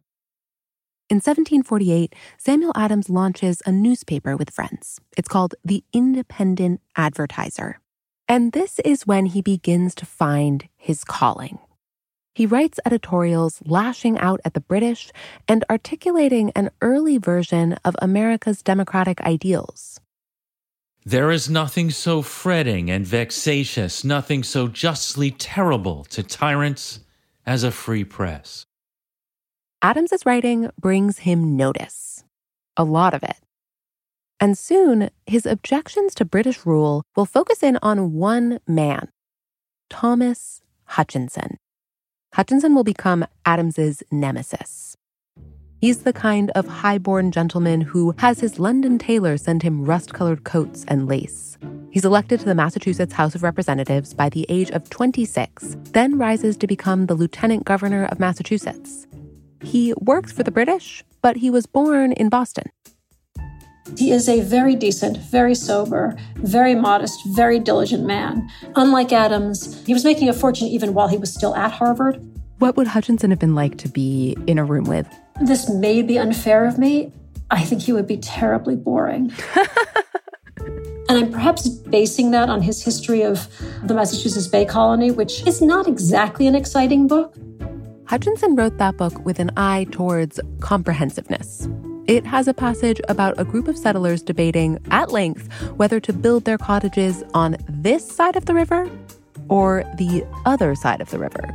In 1.08 1.18
1748, 1.18 2.14
Samuel 2.38 2.74
Adams 2.76 3.10
launches 3.10 3.62
a 3.66 3.72
newspaper 3.72 4.36
with 4.36 4.50
friends. 4.50 5.00
It's 5.16 5.28
called 5.28 5.56
the 5.64 5.84
Independent 5.94 6.82
Advertiser. 6.96 7.80
And 8.28 8.54
this 8.54 8.80
is 8.80 9.06
when 9.06 9.28
he 9.28 9.42
begins 9.42 9.94
to 9.96 10.06
find 10.06 10.68
his 10.76 11.04
calling. 11.04 11.60
He 12.36 12.46
writes 12.46 12.82
editorials 12.86 13.62
lashing 13.66 14.20
out 14.20 14.42
at 14.44 14.54
the 14.54 14.60
British 14.60 15.10
and 15.48 15.64
articulating 15.70 16.52
an 16.52 16.70
early 16.82 17.18
version 17.18 17.78
of 17.86 17.96
America's 18.02 18.62
democratic 18.62 19.22
ideals. 19.22 20.02
There 21.06 21.32
is 21.32 21.50
nothing 21.50 21.92
so 21.92 22.22
fretting 22.22 22.92
and 22.92 23.08
vexatious, 23.08 24.04
nothing 24.04 24.44
so 24.44 24.68
justly 24.68 25.32
terrible 25.32 26.04
to 26.06 26.24
tyrants 26.24 27.00
as 27.46 27.64
a 27.64 27.72
free 27.72 28.04
press. 28.04 28.66
Adams's 29.82 30.26
writing 30.26 30.70
brings 30.78 31.20
him 31.20 31.56
notice, 31.56 32.26
a 32.76 32.84
lot 32.84 33.14
of 33.14 33.24
it. 33.24 33.38
And 34.42 34.58
soon, 34.58 35.10
his 35.26 35.46
objections 35.46 36.14
to 36.16 36.26
British 36.26 36.66
rule 36.66 37.04
will 37.16 37.26
focus 37.26 37.64
in 37.64 37.78
on 37.82 38.12
one 38.12 38.60
man, 38.68 39.08
Thomas 39.90 40.62
Hutchinson. 40.84 41.60
Hutchinson 42.36 42.76
will 42.76 42.84
become 42.84 43.26
Adams's 43.46 44.04
nemesis. 44.12 44.98
He's 45.80 46.00
the 46.00 46.12
kind 46.12 46.52
of 46.52 46.68
high-born 46.68 47.32
gentleman 47.32 47.80
who 47.80 48.14
has 48.18 48.42
his 48.42 48.60
London 48.60 48.98
tailor 48.98 49.38
send 49.38 49.64
him 49.64 49.86
rust-colored 49.86 50.44
coats 50.44 50.84
and 50.90 51.08
lace. 51.08 51.58
He's 51.92 52.04
elected 52.04 52.42
to 52.42 52.46
the 52.46 52.54
Massachusetts 52.54 53.14
House 53.14 53.36
of 53.36 53.44
Representatives 53.44 54.14
by 54.14 54.28
the 54.28 54.46
age 54.50 54.70
of 54.72 54.90
26, 54.90 55.78
then 55.94 56.18
rises 56.18 56.58
to 56.58 56.68
become 56.68 57.06
the 57.06 57.16
lieutenant 57.16 57.64
governor 57.64 58.04
of 58.04 58.20
Massachusetts. 58.20 59.08
He 59.64 59.94
works 60.02 60.34
for 60.34 60.44
the 60.44 60.52
British, 60.52 61.06
but 61.22 61.38
he 61.38 61.50
was 61.50 61.66
born 61.66 62.12
in 62.12 62.28
Boston. 62.28 62.66
He 63.98 64.12
is 64.12 64.28
a 64.28 64.42
very 64.42 64.76
decent, 64.76 65.18
very 65.18 65.56
sober, 65.56 66.16
very 66.38 66.76
modest, 66.76 67.20
very 67.36 67.60
diligent 67.60 68.04
man. 68.04 68.50
Unlike 68.76 69.14
Adams, 69.14 69.82
he 69.86 69.94
was 69.94 70.04
making 70.04 70.28
a 70.28 70.34
fortune 70.34 70.68
even 70.68 70.94
while 70.94 71.08
he 71.08 71.18
was 71.18 71.32
still 71.32 71.56
at 71.56 71.72
Harvard. 71.72 72.20
What 72.60 72.76
would 72.78 72.88
Hutchinson 72.88 73.30
have 73.30 73.40
been 73.40 73.54
like 73.54 73.78
to 73.80 73.88
be 73.88 74.36
in 74.48 74.58
a 74.58 74.66
room 74.66 74.86
with? 74.86 75.08
This 75.42 75.70
may 75.70 76.02
be 76.02 76.18
unfair 76.18 76.66
of 76.66 76.78
me. 76.78 77.12
I 77.52 77.62
think 77.62 77.82
he 77.82 77.94
would 77.94 78.08
be 78.08 78.18
terribly 78.18 78.76
boring. 78.76 79.32
and 80.58 81.18
I'm 81.18 81.32
perhaps 81.32 81.68
basing 81.68 82.32
that 82.32 82.50
on 82.50 82.62
his 82.62 82.84
history 82.84 83.22
of 83.22 83.48
the 83.84 83.94
Massachusetts 83.94 84.48
Bay 84.48 84.66
Colony, 84.66 85.12
which 85.12 85.46
is 85.46 85.62
not 85.62 85.88
exactly 85.88 86.48
an 86.48 86.56
exciting 86.56 87.08
book. 87.08 87.36
Hutchinson 88.08 88.56
wrote 88.56 88.78
that 88.78 88.98
book 88.98 89.24
with 89.26 89.40
an 89.40 89.52
eye 89.58 89.86
towards 89.92 90.40
comprehensiveness. 90.60 91.68
It 92.08 92.24
has 92.28 92.48
a 92.48 92.54
passage 92.54 93.02
about 93.10 93.40
a 93.40 93.44
group 93.44 93.68
of 93.68 93.80
settlers 93.80 94.22
debating 94.22 94.78
at 94.92 95.12
length 95.12 95.52
whether 95.72 96.00
to 96.02 96.14
build 96.14 96.46
their 96.46 96.60
cottages 96.60 97.24
on 97.34 97.58
this 97.68 98.08
side 98.08 98.36
of 98.36 98.46
the 98.46 98.54
river 98.54 98.88
or 99.50 99.84
the 99.98 100.24
other 100.46 100.76
side 100.76 101.02
of 101.02 101.10
the 101.10 101.18
river. 101.18 101.50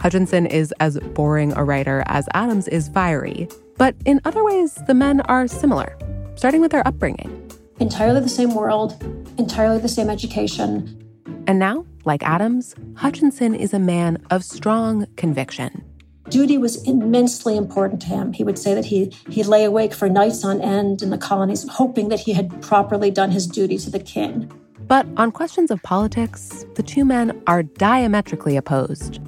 Hutchinson 0.00 0.46
is 0.46 0.74
as 0.80 0.98
boring 1.14 1.52
a 1.52 1.62
writer 1.62 2.02
as 2.06 2.28
Adams 2.34 2.66
is 2.68 2.88
fiery, 2.88 3.48
but 3.78 3.94
in 4.04 4.20
other 4.24 4.42
ways, 4.42 4.74
the 4.88 4.94
men 4.94 5.20
are 5.22 5.46
similar, 5.46 5.96
starting 6.34 6.60
with 6.60 6.72
their 6.72 6.86
upbringing. 6.86 7.48
Entirely 7.78 8.20
the 8.20 8.28
same 8.28 8.52
world, 8.52 9.00
entirely 9.38 9.78
the 9.78 9.88
same 9.88 10.10
education. 10.10 11.00
And 11.46 11.60
now, 11.60 11.86
like 12.04 12.24
Adams, 12.24 12.74
Hutchinson 12.96 13.54
is 13.54 13.72
a 13.72 13.78
man 13.78 14.18
of 14.30 14.42
strong 14.42 15.06
conviction. 15.14 15.84
Duty 16.28 16.58
was 16.58 16.82
immensely 16.82 17.56
important 17.56 18.00
to 18.02 18.08
him. 18.08 18.32
He 18.32 18.42
would 18.42 18.58
say 18.58 18.74
that 18.74 18.84
he, 18.84 19.12
he 19.30 19.44
lay 19.44 19.64
awake 19.64 19.94
for 19.94 20.08
nights 20.08 20.44
on 20.44 20.60
end 20.60 21.00
in 21.02 21.10
the 21.10 21.18
colonies, 21.18 21.66
hoping 21.68 22.08
that 22.08 22.18
he 22.18 22.32
had 22.32 22.60
properly 22.62 23.10
done 23.10 23.30
his 23.30 23.46
duty 23.46 23.78
to 23.78 23.90
the 23.90 24.00
king. 24.00 24.50
But 24.88 25.06
on 25.16 25.30
questions 25.30 25.70
of 25.70 25.82
politics, 25.82 26.64
the 26.74 26.82
two 26.82 27.04
men 27.04 27.40
are 27.46 27.62
diametrically 27.62 28.56
opposed. 28.56 29.20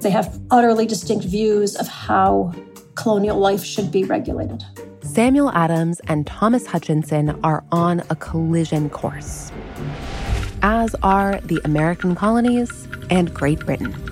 They 0.00 0.10
have 0.10 0.40
utterly 0.50 0.86
distinct 0.86 1.24
views 1.24 1.74
of 1.76 1.88
how 1.88 2.52
colonial 2.94 3.38
life 3.38 3.64
should 3.64 3.90
be 3.90 4.04
regulated. 4.04 4.64
Samuel 5.02 5.50
Adams 5.52 6.00
and 6.08 6.26
Thomas 6.26 6.66
Hutchinson 6.66 7.38
are 7.44 7.64
on 7.72 8.02
a 8.10 8.16
collision 8.16 8.90
course, 8.90 9.52
as 10.62 10.94
are 11.02 11.40
the 11.40 11.60
American 11.64 12.14
colonies 12.14 12.88
and 13.10 13.32
Great 13.34 13.60
Britain. 13.60 14.11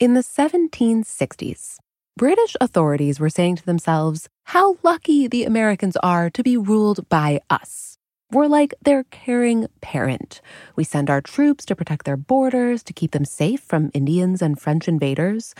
In 0.00 0.14
the 0.14 0.20
1760s, 0.20 1.78
British 2.16 2.54
authorities 2.60 3.18
were 3.18 3.28
saying 3.28 3.56
to 3.56 3.66
themselves, 3.66 4.28
How 4.44 4.78
lucky 4.84 5.26
the 5.26 5.42
Americans 5.42 5.96
are 6.04 6.30
to 6.30 6.42
be 6.44 6.56
ruled 6.56 7.08
by 7.08 7.40
us. 7.50 7.98
We're 8.30 8.46
like 8.46 8.74
their 8.80 9.02
caring 9.10 9.66
parent. 9.80 10.40
We 10.76 10.84
send 10.84 11.10
our 11.10 11.20
troops 11.20 11.64
to 11.64 11.74
protect 11.74 12.06
their 12.06 12.16
borders, 12.16 12.84
to 12.84 12.92
keep 12.92 13.10
them 13.10 13.24
safe 13.24 13.58
from 13.58 13.90
Indians 13.92 14.40
and 14.40 14.60
French 14.60 14.86
invaders. 14.86 15.52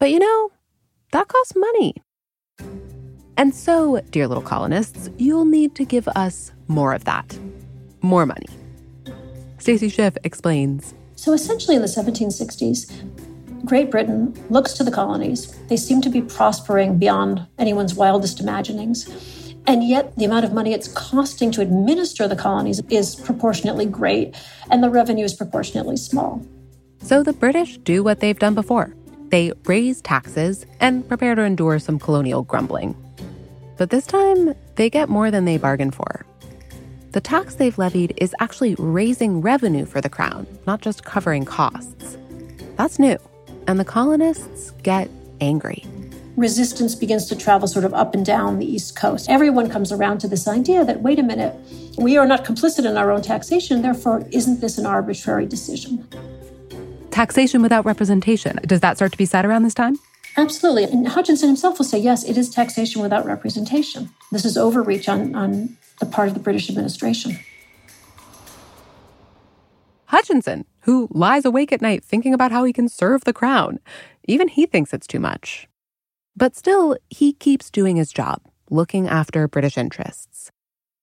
But 0.00 0.10
you 0.10 0.18
know, 0.18 0.50
that 1.12 1.28
costs 1.28 1.54
money. 1.54 1.94
And 3.36 3.54
so, 3.54 4.00
dear 4.10 4.26
little 4.26 4.42
colonists, 4.42 5.08
you'll 5.18 5.44
need 5.44 5.76
to 5.76 5.84
give 5.84 6.08
us 6.16 6.50
more 6.66 6.94
of 6.94 7.04
that. 7.04 7.38
More 8.02 8.26
money. 8.26 8.48
Stacy 9.58 9.88
Schiff 9.88 10.18
explains. 10.24 10.94
So 11.14 11.32
essentially 11.32 11.76
in 11.76 11.82
the 11.82 11.88
1760s, 11.88 13.17
Great 13.64 13.90
Britain 13.90 14.34
looks 14.50 14.72
to 14.74 14.84
the 14.84 14.90
colonies. 14.90 15.56
They 15.68 15.76
seem 15.76 16.00
to 16.02 16.10
be 16.10 16.22
prospering 16.22 16.98
beyond 16.98 17.46
anyone's 17.58 17.94
wildest 17.94 18.40
imaginings. 18.40 19.08
And 19.66 19.86
yet, 19.86 20.16
the 20.16 20.24
amount 20.24 20.44
of 20.44 20.52
money 20.52 20.72
it's 20.72 20.88
costing 20.88 21.50
to 21.52 21.60
administer 21.60 22.26
the 22.26 22.36
colonies 22.36 22.80
is 22.88 23.14
proportionately 23.16 23.84
great, 23.84 24.34
and 24.70 24.82
the 24.82 24.88
revenue 24.88 25.24
is 25.24 25.34
proportionately 25.34 25.96
small. 25.96 26.42
So 27.02 27.22
the 27.22 27.32
British 27.32 27.78
do 27.78 28.02
what 28.02 28.20
they've 28.20 28.38
done 28.38 28.54
before 28.54 28.94
they 29.30 29.52
raise 29.66 30.00
taxes 30.00 30.64
and 30.80 31.06
prepare 31.06 31.34
to 31.34 31.42
endure 31.42 31.78
some 31.78 31.98
colonial 31.98 32.42
grumbling. 32.42 32.96
But 33.76 33.90
this 33.90 34.06
time, 34.06 34.54
they 34.76 34.88
get 34.88 35.10
more 35.10 35.30
than 35.30 35.44
they 35.44 35.58
bargained 35.58 35.94
for. 35.94 36.24
The 37.12 37.20
tax 37.20 37.54
they've 37.54 37.76
levied 37.76 38.14
is 38.16 38.34
actually 38.40 38.74
raising 38.76 39.40
revenue 39.40 39.84
for 39.84 40.00
the 40.00 40.08
crown, 40.08 40.46
not 40.66 40.80
just 40.80 41.04
covering 41.04 41.44
costs. 41.44 42.16
That's 42.76 42.98
new, 42.98 43.18
and 43.68 43.78
the 43.78 43.84
colonists 43.84 44.72
get 44.82 45.08
angry. 45.40 45.84
Resistance 46.36 46.96
begins 46.96 47.26
to 47.26 47.36
travel 47.36 47.68
sort 47.68 47.84
of 47.84 47.94
up 47.94 48.14
and 48.14 48.26
down 48.26 48.58
the 48.58 48.66
East 48.66 48.96
Coast. 48.96 49.28
Everyone 49.28 49.70
comes 49.70 49.92
around 49.92 50.18
to 50.18 50.28
this 50.28 50.48
idea 50.48 50.84
that, 50.84 51.02
wait 51.02 51.18
a 51.18 51.22
minute, 51.22 51.54
we 51.96 52.16
are 52.16 52.26
not 52.26 52.44
complicit 52.44 52.84
in 52.84 52.96
our 52.96 53.12
own 53.12 53.22
taxation, 53.22 53.82
therefore, 53.82 54.26
isn't 54.32 54.60
this 54.60 54.78
an 54.78 54.86
arbitrary 54.86 55.46
decision? 55.46 56.06
taxation 57.18 57.62
without 57.62 57.84
representation. 57.84 58.60
Does 58.64 58.78
that 58.78 58.96
start 58.96 59.10
to 59.10 59.18
be 59.18 59.24
said 59.24 59.44
around 59.44 59.64
this 59.64 59.74
time? 59.74 59.98
Absolutely. 60.36 60.84
And 60.84 61.08
Hutchinson 61.08 61.48
himself 61.48 61.78
will 61.78 61.84
say, 61.84 61.98
yes, 61.98 62.22
it 62.22 62.38
is 62.38 62.48
taxation 62.48 63.02
without 63.02 63.26
representation. 63.26 64.10
This 64.30 64.44
is 64.44 64.56
overreach 64.56 65.08
on, 65.08 65.34
on 65.34 65.76
the 65.98 66.06
part 66.06 66.28
of 66.28 66.34
the 66.34 66.40
British 66.40 66.70
administration. 66.70 67.36
Hutchinson, 70.08 70.64
who 70.80 71.06
lies 71.10 71.44
awake 71.44 71.70
at 71.70 71.82
night 71.82 72.02
thinking 72.02 72.32
about 72.32 72.50
how 72.50 72.64
he 72.64 72.72
can 72.72 72.88
serve 72.88 73.24
the 73.24 73.34
crown, 73.34 73.78
even 74.26 74.48
he 74.48 74.64
thinks 74.64 74.94
it's 74.94 75.06
too 75.06 75.20
much. 75.20 75.68
But 76.34 76.56
still, 76.56 76.96
he 77.10 77.34
keeps 77.34 77.70
doing 77.70 77.96
his 77.96 78.10
job, 78.10 78.40
looking 78.70 79.06
after 79.06 79.46
British 79.46 79.76
interests. 79.76 80.50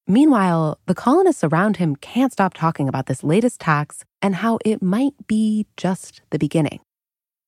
Meanwhile, 0.08 0.80
the 0.88 0.96
colonists 0.96 1.44
around 1.44 1.78
him 1.78 1.96
can't 1.96 2.34
stop 2.34 2.56
talking 2.56 2.90
about 2.90 3.06
this 3.06 3.24
latest 3.24 3.60
tax 3.60 4.04
and 4.24 4.36
how 4.36 4.58
it 4.66 4.82
might 4.82 5.14
be 5.28 5.68
just 5.78 6.22
the 6.32 6.40
beginning. 6.40 6.80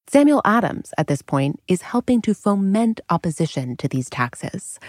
Samuel 0.07 0.41
Adams, 0.45 0.93
at 0.95 1.07
this 1.07 1.23
point, 1.23 1.59
is 1.67 1.81
helping 1.81 2.21
to 2.21 2.35
foment 2.35 3.01
opposition 3.09 3.75
to 3.77 3.87
these 3.87 4.11
taxes. 4.11 4.79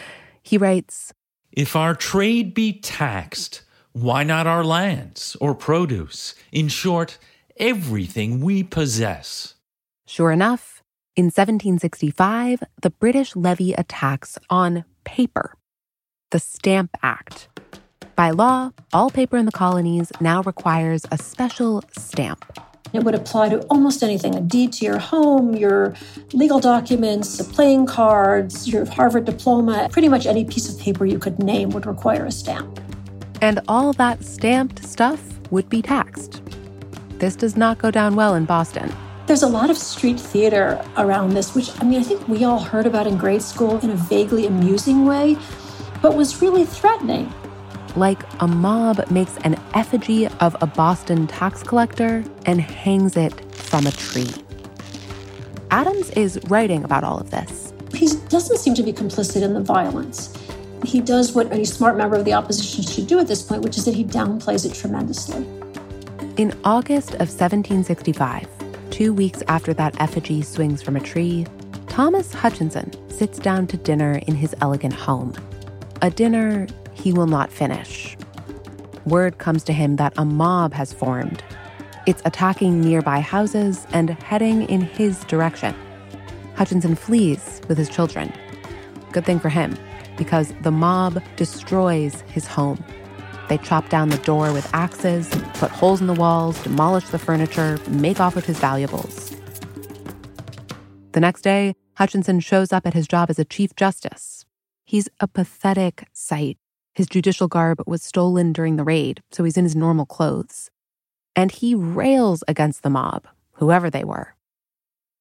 He 0.43 0.59
writes 0.59 1.15
If 1.51 1.75
our 1.75 1.95
trade 1.95 2.53
be 2.53 2.75
taxed, 2.75 3.63
why 3.93 4.23
not 4.23 4.47
our 4.47 4.65
lands 4.65 5.37
or 5.41 5.55
produce? 5.55 6.35
In 6.53 6.69
short, 6.69 7.19
everything 7.57 8.41
we 8.41 8.63
possess. 8.63 9.55
Sure 10.07 10.31
enough, 10.31 10.83
in 11.17 11.27
1765, 11.27 12.63
the 12.81 12.91
British 12.91 13.35
levy 13.35 13.73
a 13.73 13.83
tax 13.83 14.39
on 14.49 14.85
paper, 15.05 15.55
the 16.31 16.39
Stamp 16.39 16.97
Act. 17.03 17.49
By 18.15 18.31
law, 18.31 18.73
all 18.93 19.11
paper 19.11 19.37
in 19.37 19.47
the 19.47 19.53
colonies 19.53 20.13
now 20.21 20.43
requires 20.43 21.05
a 21.11 21.19
special 21.19 21.83
stamp. 21.97 22.45
It 22.93 23.05
would 23.05 23.15
apply 23.15 23.51
to 23.51 23.61
almost 23.67 24.03
anything 24.03 24.35
a 24.35 24.41
deed 24.41 24.73
to 24.75 24.85
your 24.85 24.99
home, 24.99 25.55
your 25.55 25.95
legal 26.33 26.59
documents, 26.59 27.43
playing 27.49 27.87
cards, 27.87 28.69
your 28.69 28.87
Harvard 28.87 29.25
diploma. 29.25 29.89
Pretty 29.93 30.09
much 30.09 30.25
any 30.27 30.45
piece 30.45 30.73
of 30.73 30.81
paper 30.81 31.05
you 31.05 31.19
could 31.19 31.39
name 31.39 31.71
would 31.71 31.87
require 31.87 32.25
a 32.25 32.33
stamp. 32.33 32.81
And 33.41 33.61
all 33.69 33.93
that 33.95 34.25
stamped 34.25 34.85
stuff 34.85 35.23
would 35.51 35.69
be 35.69 35.83
taxed. 35.83 36.43
This 37.19 37.37
does 37.37 37.57
not 37.57 37.79
go 37.79 37.91
down 37.91 38.17
well 38.17 38.35
in 38.35 38.45
Boston. 38.45 38.93
There's 39.27 39.43
a 39.43 39.49
lot 39.49 39.71
of 39.71 39.77
street 39.77 40.19
theater 40.19 40.85
around 40.97 41.35
this, 41.35 41.55
which 41.55 41.71
I 41.81 41.85
mean, 41.85 42.01
I 42.01 42.03
think 42.03 42.27
we 42.29 42.45
all 42.45 42.61
heard 42.61 42.87
about 42.87 43.07
in 43.07 43.17
grade 43.17 43.43
school 43.43 43.79
in 43.81 43.91
a 43.91 43.97
vaguely 43.97 44.47
amusing 44.47 45.05
way, 45.05 45.37
but 46.01 46.17
was 46.17 46.41
really 46.41 46.65
threatening 46.65 47.33
like 47.99 48.23
a 48.41 48.47
mob 48.47 49.11
makes 49.11 49.37
an 49.39 49.57
effigy 49.75 50.27
of 50.27 50.57
a 50.61 50.67
Boston 50.67 51.27
tax 51.27 51.63
collector 51.63 52.25
and 52.47 52.61
hangs 52.61 53.17
it 53.17 53.55
from 53.55 53.87
a 53.87 53.91
tree. 53.91 54.31
Adams 55.71 56.11
is 56.11 56.39
writing 56.49 56.85
about 56.85 57.05
all 57.05 57.19
of 57.19 57.31
this. 57.31 57.73
He 57.93 58.09
doesn't 58.29 58.59
seem 58.59 58.75
to 58.75 58.83
be 58.83 58.93
complicit 58.93 59.43
in 59.43 59.55
the 59.55 59.61
violence. 59.61 60.38
He 60.89 61.03
does 61.03 61.33
what 61.35 61.53
any 61.53 61.67
smart 61.67 61.99
member 61.99 62.17
of 62.17 62.25
the 62.25 62.33
opposition 62.33 62.83
should 62.83 63.07
do 63.07 63.19
at 63.19 63.29
this 63.29 63.43
point, 63.43 63.61
which 63.61 63.77
is 63.77 63.85
that 63.85 63.95
he 63.95 64.05
downplays 64.05 64.65
it 64.65 64.75
tremendously. 64.75 65.47
In 66.39 66.59
August 66.65 67.11
of 67.11 67.29
1765, 67.29 68.49
two 68.89 69.13
weeks 69.13 69.43
after 69.49 69.75
that 69.75 70.01
effigy 70.01 70.41
swings 70.41 70.81
from 70.81 70.97
a 70.97 71.01
tree, 71.01 71.47
Thomas 71.89 72.33
Hutchinson 72.33 72.91
sits 73.11 73.39
down 73.39 73.67
to 73.67 73.77
dinner 73.77 74.23
in 74.27 74.35
his 74.35 74.55
elegant 74.63 74.95
home. 74.95 75.35
A 76.01 76.09
dinner 76.09 76.67
he 76.95 77.13
will 77.13 77.27
not 77.27 77.53
finish. 77.53 78.17
Word 79.05 79.37
comes 79.37 79.65
to 79.65 79.75
him 79.75 79.97
that 79.97 80.15
a 80.17 80.25
mob 80.25 80.73
has 80.73 80.95
formed. 80.95 81.43
It's 82.07 82.23
attacking 82.25 82.81
nearby 82.81 83.21
houses 83.21 83.87
and 83.93 84.09
heading 84.23 84.63
in 84.71 84.81
his 84.81 85.23
direction. 85.25 85.75
Hutchinson 86.55 86.95
flees 86.95 87.61
with 87.69 87.77
his 87.77 87.91
children. 87.91 88.33
Good 89.13 89.27
thing 89.27 89.39
for 89.39 89.51
him, 89.51 89.77
because 90.19 90.53
the 90.63 90.71
mob 90.71 91.23
destroys 91.37 92.21
his 92.23 92.47
home. 92.47 92.85
They 93.49 93.57
chop 93.59 93.89
down 93.89 94.11
the 94.11 94.19
door 94.19 94.53
with 94.53 94.69
axes, 94.75 95.29
put 95.55 95.71
holes 95.71 96.03
in 96.03 96.07
the 96.07 96.15
walls, 96.15 96.63
demolish 96.63 97.09
the 97.09 97.19
furniture, 97.19 97.79
make 97.89 98.21
off 98.21 98.35
with 98.35 98.45
his 98.45 98.59
valuables. 98.59 99.35
The 101.13 101.21
next 101.21 101.43
day, 101.43 101.75
Hutchinson 101.95 102.41
shows 102.41 102.73
up 102.73 102.87
at 102.87 102.95
his 102.95 103.09
job 103.09 103.31
as 103.31 103.39
a 103.39 103.45
Chief 103.45 103.75
Justice. 103.75 104.45
He's 104.85 105.09
a 105.21 105.27
pathetic 105.27 106.07
sight. 106.13 106.59
His 106.95 107.07
judicial 107.07 107.49
garb 107.49 107.83
was 107.87 108.03
stolen 108.03 108.53
during 108.53 108.77
the 108.77 108.85
raid, 108.85 109.23
so 109.31 109.45
he's 109.45 109.57
in 109.57 109.65
his 109.65 109.77
normal 109.77 110.05
clothes. 110.05 110.71
And 111.35 111.51
he 111.51 111.75
rails 111.75 112.45
against 112.47 112.83
the 112.83 112.91
mob, 112.91 113.27
whoever 113.53 113.89
they 113.89 114.05
were. 114.05 114.35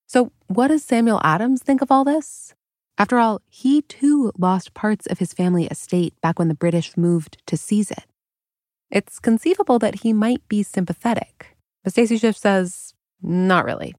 So, 0.07 0.31
what 0.47 0.67
does 0.69 0.83
Samuel 0.83 1.21
Adams 1.23 1.61
think 1.61 1.81
of 1.81 1.91
all 1.91 2.03
this? 2.03 2.53
After 2.97 3.19
all, 3.19 3.41
he 3.47 3.83
too 3.83 4.31
lost 4.37 4.73
parts 4.73 5.05
of 5.05 5.19
his 5.19 5.33
family 5.33 5.65
estate 5.67 6.19
back 6.21 6.39
when 6.39 6.47
the 6.47 6.55
British 6.55 6.97
moved 6.97 7.37
to 7.45 7.55
seize 7.55 7.91
it. 7.91 8.05
It's 8.89 9.19
conceivable 9.19 9.79
that 9.79 10.01
he 10.01 10.13
might 10.13 10.47
be 10.47 10.63
sympathetic, 10.63 11.57
but 11.83 11.93
Stacy 11.93 12.17
Schiff 12.17 12.37
says, 12.37 12.93
not 13.21 13.65
really. 13.65 13.93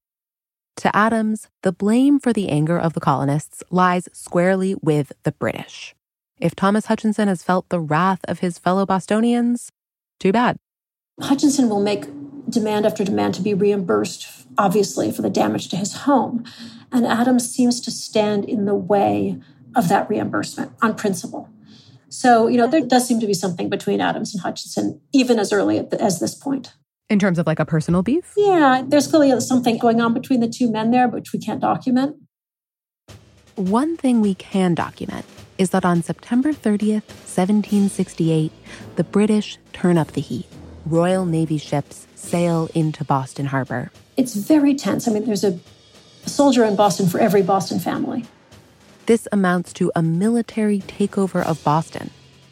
To 0.77 0.95
Adams, 0.97 1.49
the 1.63 1.73
blame 1.73 2.19
for 2.19 2.33
the 2.33 2.49
anger 2.49 2.79
of 2.79 2.95
the 2.95 3.01
colonists 3.01 3.63
lies 3.71 4.09
squarely 4.13 4.75
with 4.81 5.13
the 5.25 5.33
British. 5.33 5.95
If 6.41 6.55
Thomas 6.55 6.87
Hutchinson 6.87 7.29
has 7.29 7.43
felt 7.43 7.69
the 7.69 7.81
wrath 7.81 8.21
of 8.29 8.41
his 8.41 8.59
fellow 8.59 8.87
Bostonians, 8.87 9.71
too 10.21 10.33
bad. 10.33 10.57
Hutchinson 11.21 11.69
will 11.69 11.83
make 11.83 12.07
demand 12.49 12.87
after 12.87 13.05
demand 13.05 13.35
to 13.35 13.43
be 13.43 13.55
reimbursed, 13.55 14.47
obviously, 14.57 15.11
for 15.11 15.23
the 15.23 15.31
damage 15.31 15.69
to 15.69 15.77
his 15.77 15.95
home. 15.95 16.45
And 16.92 17.07
Adams 17.07 17.51
seems 17.51 17.81
to 17.83 17.90
stand 17.90 18.44
in 18.44 18.64
the 18.64 18.74
way 18.74 19.38
of 19.77 19.88
that 19.88 20.09
reimbursement 20.09 20.72
on 20.83 20.94
principle. 20.94 21.48
So, 22.09 22.48
you 22.48 22.57
know, 22.57 22.66
there 22.66 22.81
does 22.81 23.07
seem 23.07 23.20
to 23.20 23.27
be 23.27 23.35
something 23.35 23.68
between 23.68 24.01
Adams 24.01 24.35
and 24.35 24.42
Hutchinson, 24.42 25.01
even 25.12 25.38
as 25.38 25.53
early 25.53 25.87
as 26.01 26.20
this 26.20 26.35
point. 26.35 26.72
In 27.11 27.18
terms 27.18 27.38
of 27.38 27.46
like 27.46 27.59
a 27.59 27.66
personal 27.66 28.03
beef? 28.03 28.33
Yeah, 28.37 28.83
there's 28.87 29.07
clearly 29.07 29.38
something 29.40 29.79
going 29.79 30.01
on 30.01 30.14
between 30.14 30.40
the 30.40 30.48
two 30.48 30.70
men 30.70 30.90
there, 30.90 31.09
which 31.09 31.33
we 31.33 31.38
can't 31.38 31.61
document. 31.61 32.16
One 33.57 33.96
thing 33.96 34.20
we 34.20 34.35
can 34.35 34.74
document 34.74 35.27
is 35.59 35.70
that 35.70 35.85
on 35.85 36.03
September 36.03 36.53
30th, 36.53 37.03
1768, 37.27 38.53
the 38.96 39.05
British 39.05 39.59
turn 39.72 39.98
up 39.98 40.12
the 40.12 40.20
heat. 40.20 40.46
Royal 40.87 41.27
Navy 41.27 41.59
ships 41.59 42.07
sail 42.14 42.70
into 42.74 43.05
Boston 43.05 43.46
Harbor. 43.46 43.90
It's 44.16 44.35
very 44.35 44.74
tense. 44.74 45.09
I 45.09 45.12
mean, 45.12 45.24
there's 45.24 45.44
a, 45.44 45.48
a 45.48 45.59
soldier 46.29 46.64
in 46.64 46.77
Boston 46.77 47.09
for 47.09 47.19
every 47.19 47.43
Boston 47.43 47.79
family. 47.79 48.25
This 49.07 49.27
amounts 49.33 49.73
to 49.75 49.91
a 49.95 50.03
military 50.03 50.81
takeover 50.81 51.45
of 51.45 51.62
Boston 51.64 52.11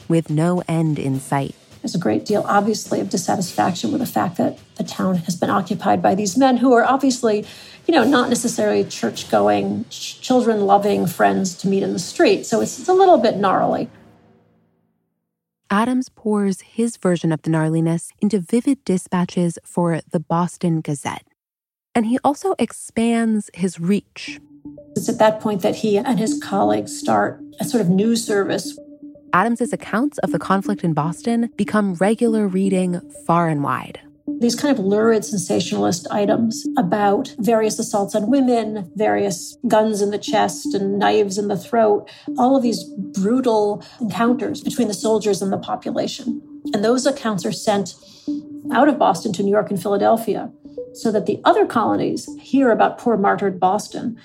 with 0.09 0.31
no 0.31 0.63
end 0.69 0.99
in 0.99 1.21
sight. 1.21 1.55
There's 1.83 1.95
a 1.95 1.99
great 1.99 2.25
deal, 2.25 2.45
obviously, 2.49 3.01
of 3.01 3.11
dissatisfaction 3.11 3.93
with 3.93 4.01
the 4.01 4.07
fact 4.07 4.39
that 4.39 4.59
the 4.77 4.85
town 4.85 5.17
has 5.17 5.37
been 5.37 5.51
occupied 5.51 6.03
by 6.03 6.15
these 6.15 6.37
men 6.37 6.57
who 6.57 6.73
are 6.73 6.85
obviously 6.85 7.47
you 7.87 7.95
know, 7.95 8.05
not 8.05 8.29
necessarily 8.29 8.85
church 8.85 9.31
going, 9.31 9.85
ch- 9.91 10.21
children 10.21 10.67
loving 10.67 11.07
friends 11.07 11.55
to 11.59 11.69
meet 11.69 11.83
in 11.83 11.93
the 11.93 11.99
street. 11.99 12.45
So 12.45 12.61
it's, 12.61 12.79
it's 12.79 12.89
a 12.89 12.93
little 12.93 13.19
bit 13.19 13.37
gnarly. 13.37 13.89
Adams 15.71 16.09
pours 16.09 16.61
his 16.61 16.97
version 16.97 17.33
of 17.33 17.43
the 17.43 17.51
gnarliness 17.51 18.11
into 18.21 18.39
vivid 18.39 18.85
dispatches 18.85 19.59
for 19.65 20.01
the 20.11 20.21
Boston 20.21 20.81
Gazette. 20.81 21.26
And 21.97 22.05
he 22.05 22.19
also 22.23 22.55
expands 22.59 23.51
his 23.55 23.81
reach. 23.81 24.39
It's 24.97 25.09
at 25.09 25.19
that 25.19 25.41
point 25.41 25.63
that 25.63 25.77
he 25.77 25.97
and 25.97 26.19
his 26.19 26.39
colleagues 26.45 26.97
start 26.97 27.41
a 27.59 27.65
sort 27.65 27.81
of 27.81 27.89
news 27.89 28.23
service. 28.23 28.79
Adams's 29.33 29.73
accounts 29.73 30.19
of 30.19 30.31
the 30.31 30.39
conflict 30.39 30.85
in 30.85 30.93
Boston 30.93 31.51
become 31.57 31.95
regular 31.95 32.47
reading 32.47 33.01
far 33.27 33.49
and 33.49 33.65
wide. 33.65 33.99
These 34.41 34.57
kind 34.57 34.79
of 34.79 34.85
lurid 34.85 35.25
sensationalist 35.25 36.07
items 36.11 36.67
about 36.77 37.35
various 37.39 37.79
assaults 37.79 38.15
on 38.15 38.31
women, 38.31 38.91
various 38.95 39.57
guns 39.67 40.03
in 40.03 40.11
the 40.11 40.19
chest 40.19 40.75
and 40.75 40.99
knives 40.99 41.39
in 41.39 41.49
the 41.49 41.57
throat, 41.57 42.11
all 42.37 42.57
of 42.57 42.63
these 42.63 42.85
brutal 43.15 43.83
encounters 44.03 44.61
between 44.61 44.89
the 44.89 44.95
soldiers 44.95 45.41
and 45.41 45.51
the 45.51 45.59
population. 45.59 46.43
And 46.75 46.85
those 46.85 47.07
accounts 47.07 47.47
are 47.47 47.53
sent 47.53 47.95
out 48.71 48.89
of 48.89 48.99
Boston 48.99 49.33
to 49.33 49.43
New 49.43 49.53
York 49.53 49.71
and 49.71 49.81
Philadelphia 49.81 50.53
so 50.97 51.13
that 51.13 51.27
the 51.27 51.41
other 51.45 51.67
colonies 51.67 52.29
hear 52.41 52.71
about 52.71 52.99
poor 52.99 53.17
martyred 53.17 53.61
Boston 53.61 54.19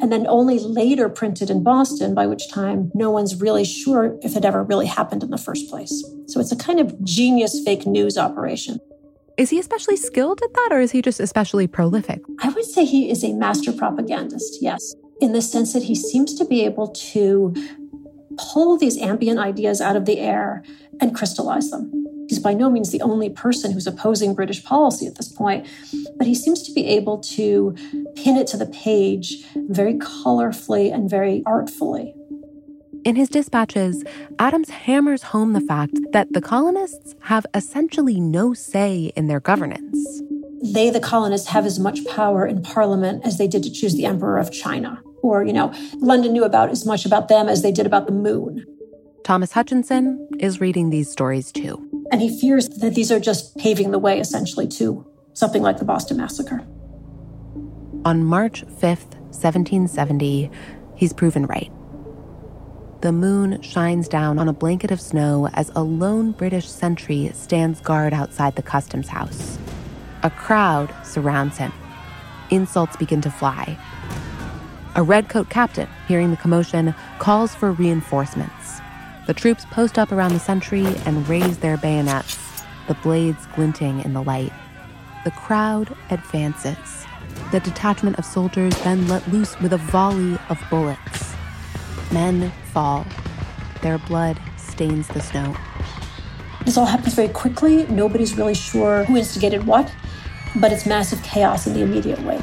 and 0.00 0.10
then 0.12 0.26
only 0.26 0.58
later 0.58 1.08
printed 1.08 1.50
in 1.50 1.62
Boston, 1.62 2.14
by 2.14 2.26
which 2.26 2.50
time 2.50 2.90
no 2.94 3.10
one's 3.10 3.40
really 3.40 3.64
sure 3.64 4.16
if 4.22 4.36
it 4.36 4.44
ever 4.44 4.62
really 4.62 4.86
happened 4.86 5.22
in 5.22 5.30
the 5.30 5.38
first 5.38 5.68
place. 5.68 6.04
So 6.26 6.40
it's 6.40 6.52
a 6.52 6.56
kind 6.56 6.80
of 6.80 7.02
genius 7.04 7.62
fake 7.64 7.86
news 7.86 8.16
operation. 8.16 8.78
Is 9.36 9.50
he 9.50 9.58
especially 9.58 9.96
skilled 9.96 10.40
at 10.42 10.52
that, 10.54 10.68
or 10.72 10.80
is 10.80 10.92
he 10.92 11.02
just 11.02 11.20
especially 11.20 11.66
prolific? 11.66 12.22
I 12.40 12.50
would 12.50 12.64
say 12.64 12.84
he 12.84 13.10
is 13.10 13.24
a 13.24 13.32
master 13.32 13.72
propagandist, 13.72 14.58
yes, 14.60 14.94
in 15.20 15.32
the 15.32 15.42
sense 15.42 15.72
that 15.72 15.84
he 15.84 15.94
seems 15.94 16.34
to 16.34 16.44
be 16.44 16.64
able 16.64 16.88
to 16.88 17.54
pull 18.38 18.76
these 18.76 18.98
ambient 18.98 19.38
ideas 19.38 19.80
out 19.80 19.96
of 19.96 20.04
the 20.04 20.18
air 20.18 20.62
and 21.00 21.14
crystallize 21.14 21.70
them. 21.70 22.01
He's 22.32 22.38
by 22.38 22.54
no 22.54 22.70
means 22.70 22.90
the 22.90 23.02
only 23.02 23.28
person 23.28 23.72
who's 23.72 23.86
opposing 23.86 24.34
British 24.34 24.64
policy 24.64 25.06
at 25.06 25.16
this 25.16 25.28
point, 25.28 25.66
but 26.16 26.26
he 26.26 26.34
seems 26.34 26.62
to 26.62 26.72
be 26.72 26.86
able 26.86 27.18
to 27.18 27.76
pin 28.16 28.38
it 28.38 28.46
to 28.46 28.56
the 28.56 28.64
page 28.64 29.44
very 29.54 29.96
colorfully 29.96 30.90
and 30.90 31.10
very 31.10 31.42
artfully. 31.44 32.14
In 33.04 33.16
his 33.16 33.28
dispatches, 33.28 34.02
Adams 34.38 34.70
hammers 34.70 35.24
home 35.24 35.52
the 35.52 35.60
fact 35.60 35.92
that 36.12 36.32
the 36.32 36.40
colonists 36.40 37.14
have 37.24 37.44
essentially 37.52 38.18
no 38.18 38.54
say 38.54 39.12
in 39.14 39.26
their 39.26 39.40
governance. 39.40 40.22
They, 40.62 40.88
the 40.88 41.00
colonists, 41.00 41.48
have 41.48 41.66
as 41.66 41.78
much 41.78 42.02
power 42.06 42.46
in 42.46 42.62
parliament 42.62 43.26
as 43.26 43.36
they 43.36 43.46
did 43.46 43.62
to 43.64 43.70
choose 43.70 43.94
the 43.94 44.06
emperor 44.06 44.38
of 44.38 44.50
China. 44.50 45.02
Or, 45.20 45.44
you 45.44 45.52
know, 45.52 45.74
London 45.98 46.32
knew 46.32 46.44
about 46.44 46.70
as 46.70 46.86
much 46.86 47.04
about 47.04 47.28
them 47.28 47.50
as 47.50 47.60
they 47.60 47.72
did 47.72 47.84
about 47.84 48.06
the 48.06 48.12
moon. 48.14 48.64
Thomas 49.22 49.52
Hutchinson 49.52 50.30
is 50.40 50.62
reading 50.62 50.88
these 50.88 51.10
stories 51.10 51.52
too. 51.52 51.91
And 52.12 52.20
he 52.20 52.38
fears 52.38 52.68
that 52.68 52.94
these 52.94 53.10
are 53.10 53.18
just 53.18 53.56
paving 53.56 53.90
the 53.90 53.98
way, 53.98 54.20
essentially, 54.20 54.68
to 54.68 55.10
something 55.32 55.62
like 55.62 55.78
the 55.78 55.86
Boston 55.86 56.18
Massacre. 56.18 56.62
On 58.04 58.22
March 58.22 58.66
5th, 58.66 59.14
1770, 59.32 60.50
he's 60.94 61.14
proven 61.14 61.46
right. 61.46 61.72
The 63.00 63.12
moon 63.12 63.62
shines 63.62 64.08
down 64.08 64.38
on 64.38 64.46
a 64.46 64.52
blanket 64.52 64.90
of 64.90 65.00
snow 65.00 65.48
as 65.54 65.70
a 65.74 65.82
lone 65.82 66.32
British 66.32 66.68
sentry 66.68 67.30
stands 67.32 67.80
guard 67.80 68.12
outside 68.12 68.56
the 68.56 68.62
customs 68.62 69.08
house. 69.08 69.58
A 70.22 70.28
crowd 70.28 70.94
surrounds 71.04 71.56
him. 71.56 71.72
Insults 72.50 72.94
begin 72.96 73.22
to 73.22 73.30
fly. 73.30 73.78
A 74.96 75.02
redcoat 75.02 75.48
captain, 75.48 75.88
hearing 76.06 76.30
the 76.30 76.36
commotion, 76.36 76.94
calls 77.18 77.54
for 77.54 77.72
reinforcements. 77.72 78.81
The 79.24 79.34
troops 79.34 79.64
post 79.70 80.00
up 80.00 80.10
around 80.10 80.32
the 80.32 80.40
sentry 80.40 80.84
and 81.06 81.28
raise 81.28 81.58
their 81.58 81.76
bayonets, 81.76 82.38
the 82.88 82.94
blades 82.94 83.46
glinting 83.54 84.00
in 84.04 84.14
the 84.14 84.22
light. 84.22 84.52
The 85.24 85.30
crowd 85.30 85.96
advances. 86.10 87.06
The 87.52 87.60
detachment 87.60 88.18
of 88.18 88.24
soldiers 88.24 88.74
then 88.82 89.06
let 89.06 89.26
loose 89.32 89.58
with 89.60 89.72
a 89.74 89.78
volley 89.78 90.38
of 90.48 90.60
bullets. 90.68 91.34
Men 92.10 92.50
fall. 92.72 93.06
Their 93.80 93.98
blood 93.98 94.40
stains 94.56 95.06
the 95.06 95.20
snow. 95.20 95.56
This 96.64 96.76
all 96.76 96.86
happens 96.86 97.14
very 97.14 97.28
quickly. 97.28 97.86
Nobody's 97.86 98.36
really 98.36 98.54
sure 98.54 99.04
who 99.04 99.16
instigated 99.16 99.66
what, 99.66 99.92
but 100.56 100.72
it's 100.72 100.84
massive 100.84 101.22
chaos 101.22 101.68
in 101.68 101.74
the 101.74 101.82
immediate 101.82 102.20
wake. 102.22 102.40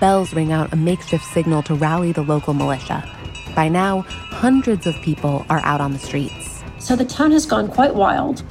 Bells 0.00 0.32
ring 0.32 0.50
out 0.50 0.72
a 0.72 0.76
makeshift 0.76 1.24
signal 1.24 1.62
to 1.64 1.74
rally 1.74 2.12
the 2.12 2.22
local 2.22 2.54
militia. 2.54 3.19
By 3.54 3.68
now, 3.68 4.02
hundreds 4.08 4.86
of 4.86 4.94
people 5.02 5.44
are 5.50 5.60
out 5.60 5.80
on 5.80 5.92
the 5.92 5.98
streets. 5.98 6.62
So 6.78 6.96
the 6.96 7.04
town 7.04 7.32
has 7.32 7.46
gone 7.46 7.68
quite 7.68 7.94
wild. 7.94 8.42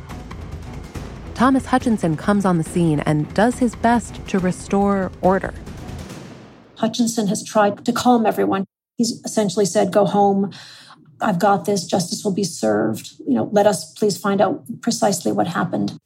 Thomas 1.33 1.65
Hutchinson 1.65 2.17
comes 2.17 2.45
on 2.45 2.57
the 2.57 2.63
scene 2.63 2.99
and 3.01 3.33
does 3.33 3.59
his 3.59 3.75
best 3.75 4.25
to 4.27 4.39
restore 4.39 5.11
order. 5.21 5.53
Hutchinson 6.75 7.27
has 7.27 7.43
tried 7.43 7.85
to 7.85 7.93
calm 7.93 8.25
everyone. 8.25 8.65
He's 8.97 9.21
essentially 9.23 9.65
said, 9.65 9.91
Go 9.91 10.05
home. 10.05 10.51
I've 11.21 11.39
got 11.39 11.65
this. 11.65 11.85
Justice 11.85 12.23
will 12.23 12.33
be 12.33 12.43
served. 12.43 13.13
You 13.25 13.35
know, 13.35 13.49
let 13.51 13.67
us 13.67 13.93
please 13.93 14.17
find 14.17 14.41
out 14.41 14.63
precisely 14.81 15.31
what 15.31 15.47
happened. 15.47 15.97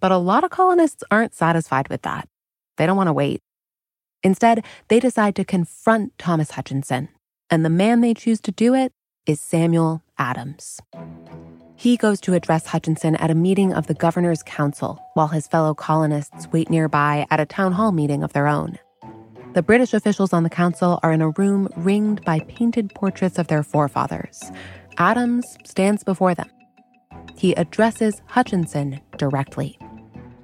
But 0.00 0.12
a 0.12 0.18
lot 0.18 0.44
of 0.44 0.50
colonists 0.50 1.02
aren't 1.10 1.34
satisfied 1.34 1.88
with 1.88 2.02
that. 2.02 2.28
They 2.76 2.86
don't 2.86 2.96
want 2.96 3.08
to 3.08 3.12
wait. 3.12 3.40
Instead, 4.22 4.64
they 4.88 5.00
decide 5.00 5.36
to 5.36 5.44
confront 5.44 6.16
Thomas 6.18 6.52
Hutchinson. 6.52 7.08
And 7.54 7.64
the 7.64 7.70
man 7.70 8.00
they 8.00 8.14
choose 8.14 8.40
to 8.40 8.50
do 8.50 8.74
it 8.74 8.92
is 9.26 9.40
Samuel 9.40 10.02
Adams. 10.18 10.80
He 11.76 11.96
goes 11.96 12.20
to 12.22 12.34
address 12.34 12.66
Hutchinson 12.66 13.14
at 13.14 13.30
a 13.30 13.34
meeting 13.36 13.72
of 13.72 13.86
the 13.86 13.94
governor's 13.94 14.42
council 14.42 15.00
while 15.14 15.28
his 15.28 15.46
fellow 15.46 15.72
colonists 15.72 16.48
wait 16.50 16.68
nearby 16.68 17.28
at 17.30 17.38
a 17.38 17.46
town 17.46 17.70
hall 17.70 17.92
meeting 17.92 18.24
of 18.24 18.32
their 18.32 18.48
own. 18.48 18.76
The 19.52 19.62
British 19.62 19.94
officials 19.94 20.32
on 20.32 20.42
the 20.42 20.50
council 20.50 20.98
are 21.04 21.12
in 21.12 21.22
a 21.22 21.28
room 21.28 21.68
ringed 21.76 22.24
by 22.24 22.40
painted 22.40 22.92
portraits 22.92 23.38
of 23.38 23.46
their 23.46 23.62
forefathers. 23.62 24.42
Adams 24.98 25.46
stands 25.64 26.02
before 26.02 26.34
them. 26.34 26.50
He 27.36 27.52
addresses 27.52 28.20
Hutchinson 28.26 29.00
directly. 29.16 29.78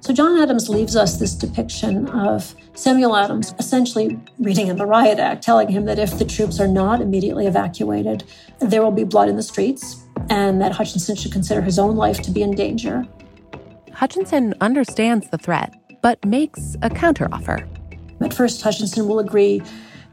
So 0.01 0.11
John 0.13 0.41
Adams 0.41 0.67
leaves 0.67 0.95
us 0.95 1.17
this 1.17 1.35
depiction 1.35 2.07
of 2.07 2.55
Samuel 2.73 3.15
Adams 3.15 3.53
essentially 3.59 4.19
reading 4.39 4.65
in 4.67 4.77
the 4.77 4.85
Riot 4.87 5.19
Act, 5.19 5.43
telling 5.43 5.69
him 5.69 5.85
that 5.85 5.99
if 5.99 6.17
the 6.17 6.25
troops 6.25 6.59
are 6.59 6.67
not 6.67 7.01
immediately 7.01 7.45
evacuated, 7.45 8.23
there 8.57 8.81
will 8.81 8.91
be 8.91 9.03
blood 9.03 9.29
in 9.29 9.35
the 9.35 9.43
streets, 9.43 10.03
and 10.31 10.59
that 10.59 10.71
Hutchinson 10.71 11.15
should 11.15 11.31
consider 11.31 11.61
his 11.61 11.77
own 11.77 11.95
life 11.95 12.19
to 12.23 12.31
be 12.31 12.41
in 12.41 12.55
danger. 12.55 13.07
Hutchinson 13.93 14.55
understands 14.59 15.29
the 15.29 15.37
threat, 15.37 15.71
but 16.01 16.23
makes 16.25 16.73
a 16.81 16.89
counteroffer. 16.89 17.67
At 18.21 18.33
first, 18.33 18.63
Hutchinson 18.63 19.07
will 19.07 19.19
agree 19.19 19.61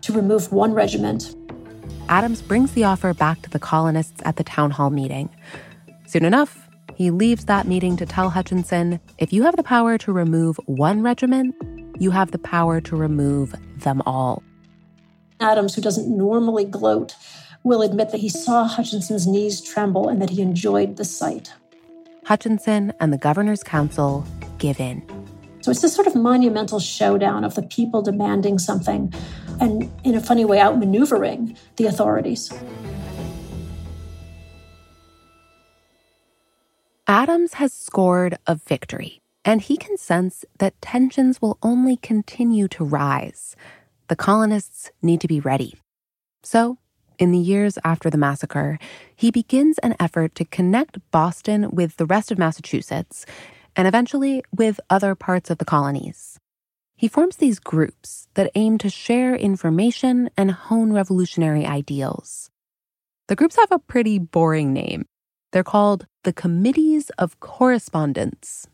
to 0.02 0.12
remove 0.12 0.52
one 0.52 0.74
regiment. 0.74 1.34
Adams 2.10 2.42
brings 2.42 2.72
the 2.72 2.84
offer 2.84 3.14
back 3.14 3.40
to 3.40 3.48
the 3.48 3.58
colonists 3.58 4.20
at 4.26 4.36
the 4.36 4.44
town 4.44 4.70
hall 4.70 4.90
meeting. 4.90 5.30
Soon 6.06 6.26
enough, 6.26 6.67
he 6.98 7.12
leaves 7.12 7.44
that 7.44 7.68
meeting 7.68 7.96
to 7.96 8.04
tell 8.04 8.28
Hutchinson 8.28 8.98
if 9.18 9.32
you 9.32 9.44
have 9.44 9.54
the 9.54 9.62
power 9.62 9.96
to 9.98 10.12
remove 10.12 10.56
one 10.66 11.00
regiment, 11.00 11.54
you 12.00 12.10
have 12.10 12.32
the 12.32 12.40
power 12.40 12.80
to 12.80 12.96
remove 12.96 13.54
them 13.76 14.02
all. 14.04 14.42
Adams, 15.38 15.76
who 15.76 15.80
doesn't 15.80 16.08
normally 16.08 16.64
gloat, 16.64 17.14
will 17.62 17.82
admit 17.82 18.10
that 18.10 18.18
he 18.18 18.28
saw 18.28 18.66
Hutchinson's 18.66 19.28
knees 19.28 19.60
tremble 19.60 20.08
and 20.08 20.20
that 20.20 20.30
he 20.30 20.42
enjoyed 20.42 20.96
the 20.96 21.04
sight. 21.04 21.52
Hutchinson 22.24 22.92
and 22.98 23.12
the 23.12 23.18
governor's 23.18 23.62
council 23.62 24.26
give 24.58 24.80
in. 24.80 25.00
So 25.60 25.70
it's 25.70 25.82
this 25.82 25.94
sort 25.94 26.08
of 26.08 26.16
monumental 26.16 26.80
showdown 26.80 27.44
of 27.44 27.54
the 27.54 27.62
people 27.62 28.02
demanding 28.02 28.58
something 28.58 29.14
and, 29.60 29.88
in 30.02 30.16
a 30.16 30.20
funny 30.20 30.44
way, 30.44 30.58
outmaneuvering 30.58 31.56
the 31.76 31.86
authorities. 31.86 32.52
Adams 37.10 37.54
has 37.54 37.72
scored 37.72 38.36
a 38.46 38.54
victory, 38.54 39.18
and 39.42 39.62
he 39.62 39.78
can 39.78 39.96
sense 39.96 40.44
that 40.58 40.78
tensions 40.82 41.40
will 41.40 41.56
only 41.62 41.96
continue 41.96 42.68
to 42.68 42.84
rise. 42.84 43.56
The 44.08 44.16
colonists 44.16 44.90
need 45.00 45.22
to 45.22 45.26
be 45.26 45.40
ready. 45.40 45.72
So, 46.42 46.76
in 47.18 47.32
the 47.32 47.38
years 47.38 47.78
after 47.82 48.10
the 48.10 48.18
massacre, 48.18 48.78
he 49.16 49.30
begins 49.30 49.78
an 49.78 49.96
effort 49.98 50.34
to 50.34 50.44
connect 50.44 50.98
Boston 51.10 51.70
with 51.70 51.96
the 51.96 52.04
rest 52.04 52.30
of 52.30 52.36
Massachusetts 52.36 53.24
and 53.74 53.88
eventually 53.88 54.42
with 54.54 54.78
other 54.90 55.14
parts 55.14 55.48
of 55.48 55.56
the 55.56 55.64
colonies. 55.64 56.38
He 56.94 57.08
forms 57.08 57.36
these 57.36 57.58
groups 57.58 58.28
that 58.34 58.50
aim 58.54 58.76
to 58.78 58.90
share 58.90 59.34
information 59.34 60.28
and 60.36 60.50
hone 60.50 60.92
revolutionary 60.92 61.64
ideals. 61.64 62.50
The 63.28 63.36
groups 63.36 63.56
have 63.56 63.72
a 63.72 63.78
pretty 63.78 64.18
boring 64.18 64.74
name. 64.74 65.06
They're 65.52 65.64
called 65.64 66.06
the 66.24 66.32
Committees 66.32 67.10
of 67.18 67.40
Correspondence. 67.40 68.66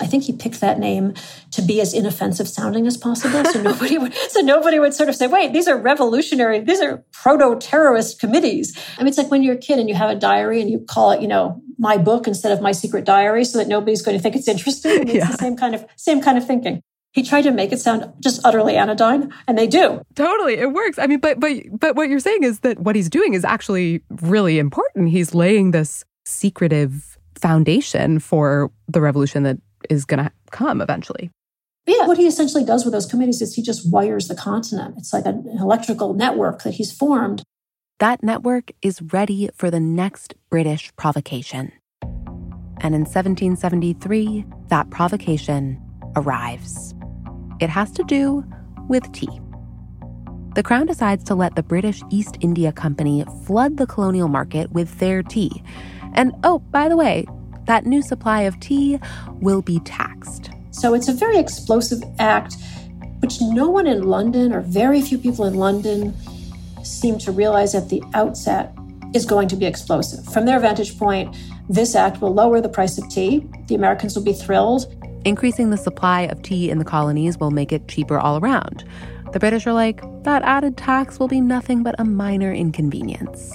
I 0.00 0.06
think 0.06 0.24
he 0.24 0.32
picked 0.32 0.60
that 0.60 0.78
name 0.78 1.12
to 1.50 1.60
be 1.60 1.80
as 1.80 1.92
inoffensive 1.92 2.48
sounding 2.48 2.86
as 2.86 2.96
possible. 2.96 3.44
So 3.44 3.60
nobody 3.62 3.98
would, 3.98 4.14
so 4.14 4.40
nobody 4.40 4.78
would 4.78 4.94
sort 4.94 5.08
of 5.08 5.14
say, 5.14 5.26
wait, 5.26 5.52
these 5.52 5.68
are 5.68 5.76
revolutionary, 5.76 6.60
these 6.60 6.80
are 6.80 7.04
proto-terrorist 7.12 8.18
committees. 8.18 8.76
I 8.96 9.02
mean, 9.02 9.08
it's 9.08 9.18
like 9.18 9.30
when 9.30 9.42
you're 9.42 9.56
a 9.56 9.58
kid 9.58 9.78
and 9.78 9.88
you 9.88 9.94
have 9.94 10.10
a 10.10 10.14
diary 10.14 10.60
and 10.60 10.70
you 10.70 10.80
call 10.80 11.10
it, 11.10 11.20
you 11.20 11.28
know, 11.28 11.60
my 11.78 11.98
book 11.98 12.26
instead 12.26 12.52
of 12.52 12.62
my 12.62 12.72
secret 12.72 13.04
diary 13.04 13.44
so 13.44 13.58
that 13.58 13.68
nobody's 13.68 14.02
going 14.02 14.16
to 14.16 14.22
think 14.22 14.36
it's 14.36 14.48
interesting. 14.48 15.02
I 15.02 15.04
mean, 15.04 15.16
yeah. 15.16 15.28
It's 15.28 15.36
the 15.36 15.44
same 15.44 15.56
kind 15.56 15.74
of, 15.74 15.84
same 15.96 16.22
kind 16.22 16.38
of 16.38 16.46
thinking. 16.46 16.82
He 17.12 17.24
tried 17.24 17.42
to 17.42 17.50
make 17.50 17.72
it 17.72 17.80
sound 17.80 18.12
just 18.20 18.40
utterly 18.44 18.76
anodyne, 18.76 19.32
and 19.48 19.58
they 19.58 19.66
do. 19.66 20.00
Totally, 20.14 20.54
it 20.54 20.72
works. 20.72 20.96
I 20.96 21.08
mean, 21.08 21.18
but 21.18 21.40
but 21.40 21.56
but 21.72 21.96
what 21.96 22.08
you're 22.08 22.20
saying 22.20 22.44
is 22.44 22.60
that 22.60 22.78
what 22.78 22.94
he's 22.94 23.10
doing 23.10 23.34
is 23.34 23.44
actually 23.44 24.02
really 24.22 24.60
important. 24.60 25.08
He's 25.08 25.34
laying 25.34 25.72
this 25.72 26.04
secretive 26.30 27.18
foundation 27.38 28.18
for 28.18 28.70
the 28.88 29.00
revolution 29.00 29.42
that 29.44 29.58
is 29.88 30.04
going 30.04 30.22
to 30.22 30.30
come 30.50 30.80
eventually. 30.80 31.30
Yeah, 31.86 32.06
what 32.06 32.18
he 32.18 32.26
essentially 32.26 32.64
does 32.64 32.84
with 32.84 32.92
those 32.92 33.06
committees 33.06 33.40
is 33.40 33.54
he 33.54 33.62
just 33.62 33.90
wires 33.90 34.28
the 34.28 34.34
continent. 34.34 34.94
It's 34.98 35.12
like 35.12 35.26
an 35.26 35.46
electrical 35.58 36.14
network 36.14 36.62
that 36.62 36.74
he's 36.74 36.92
formed. 36.92 37.42
That 37.98 38.22
network 38.22 38.70
is 38.82 39.02
ready 39.02 39.50
for 39.54 39.70
the 39.70 39.80
next 39.80 40.34
British 40.50 40.94
provocation. 40.96 41.72
And 42.82 42.94
in 42.94 43.02
1773, 43.02 44.44
that 44.68 44.88
provocation 44.90 45.82
arrives. 46.16 46.94
It 47.60 47.68
has 47.68 47.90
to 47.92 48.04
do 48.04 48.44
with 48.88 49.10
tea. 49.12 49.40
The 50.54 50.62
Crown 50.62 50.86
decides 50.86 51.22
to 51.24 51.34
let 51.34 51.54
the 51.56 51.62
British 51.62 52.02
East 52.10 52.36
India 52.40 52.72
Company 52.72 53.24
flood 53.44 53.76
the 53.76 53.86
colonial 53.86 54.28
market 54.28 54.72
with 54.72 54.98
their 54.98 55.22
tea. 55.22 55.62
And 56.14 56.32
oh, 56.44 56.58
by 56.58 56.88
the 56.88 56.96
way, 56.96 57.26
that 57.66 57.86
new 57.86 58.02
supply 58.02 58.42
of 58.42 58.58
tea 58.60 58.98
will 59.40 59.62
be 59.62 59.80
taxed. 59.80 60.50
So 60.70 60.94
it's 60.94 61.08
a 61.08 61.12
very 61.12 61.38
explosive 61.38 62.02
act, 62.18 62.56
which 63.20 63.40
no 63.40 63.68
one 63.68 63.86
in 63.86 64.04
London, 64.04 64.52
or 64.52 64.60
very 64.60 65.02
few 65.02 65.18
people 65.18 65.44
in 65.44 65.54
London, 65.54 66.14
seem 66.82 67.18
to 67.18 67.32
realize 67.32 67.74
at 67.74 67.88
the 67.88 68.02
outset 68.14 68.74
is 69.14 69.26
going 69.26 69.48
to 69.48 69.56
be 69.56 69.66
explosive. 69.66 70.24
From 70.32 70.46
their 70.46 70.60
vantage 70.60 70.98
point, 70.98 71.36
this 71.68 71.94
act 71.94 72.20
will 72.20 72.32
lower 72.32 72.60
the 72.60 72.68
price 72.68 72.98
of 72.98 73.08
tea. 73.08 73.46
The 73.66 73.74
Americans 73.74 74.16
will 74.16 74.24
be 74.24 74.32
thrilled. 74.32 74.86
Increasing 75.24 75.70
the 75.70 75.76
supply 75.76 76.22
of 76.22 76.42
tea 76.42 76.70
in 76.70 76.78
the 76.78 76.84
colonies 76.84 77.38
will 77.38 77.50
make 77.50 77.72
it 77.72 77.88
cheaper 77.88 78.18
all 78.18 78.38
around. 78.38 78.84
The 79.32 79.38
British 79.38 79.66
are 79.66 79.72
like, 79.72 80.02
that 80.24 80.42
added 80.42 80.76
tax 80.76 81.18
will 81.18 81.28
be 81.28 81.40
nothing 81.40 81.82
but 81.82 81.94
a 81.98 82.04
minor 82.04 82.52
inconvenience. 82.52 83.52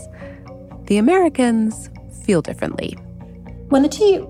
The 0.88 0.98
Americans 0.98 1.90
feel 2.26 2.42
differently. 2.42 2.98
When 3.70 3.84
the 3.84 3.90
tea 3.90 4.26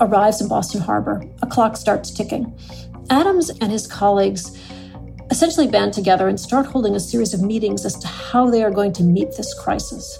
arrives 0.00 0.40
in 0.40 0.48
Boston 0.48 0.80
Harbor, 0.80 1.24
a 1.42 1.46
clock 1.46 1.76
starts 1.76 2.10
ticking. 2.10 2.56
Adams 3.10 3.50
and 3.50 3.72
his 3.72 3.86
colleagues 3.86 4.56
essentially 5.30 5.66
band 5.66 5.92
together 5.92 6.28
and 6.28 6.38
start 6.38 6.66
holding 6.66 6.94
a 6.94 7.00
series 7.00 7.34
of 7.34 7.42
meetings 7.42 7.84
as 7.84 7.98
to 7.98 8.06
how 8.06 8.50
they 8.50 8.62
are 8.62 8.70
going 8.70 8.92
to 8.92 9.02
meet 9.02 9.36
this 9.36 9.52
crisis. 9.54 10.18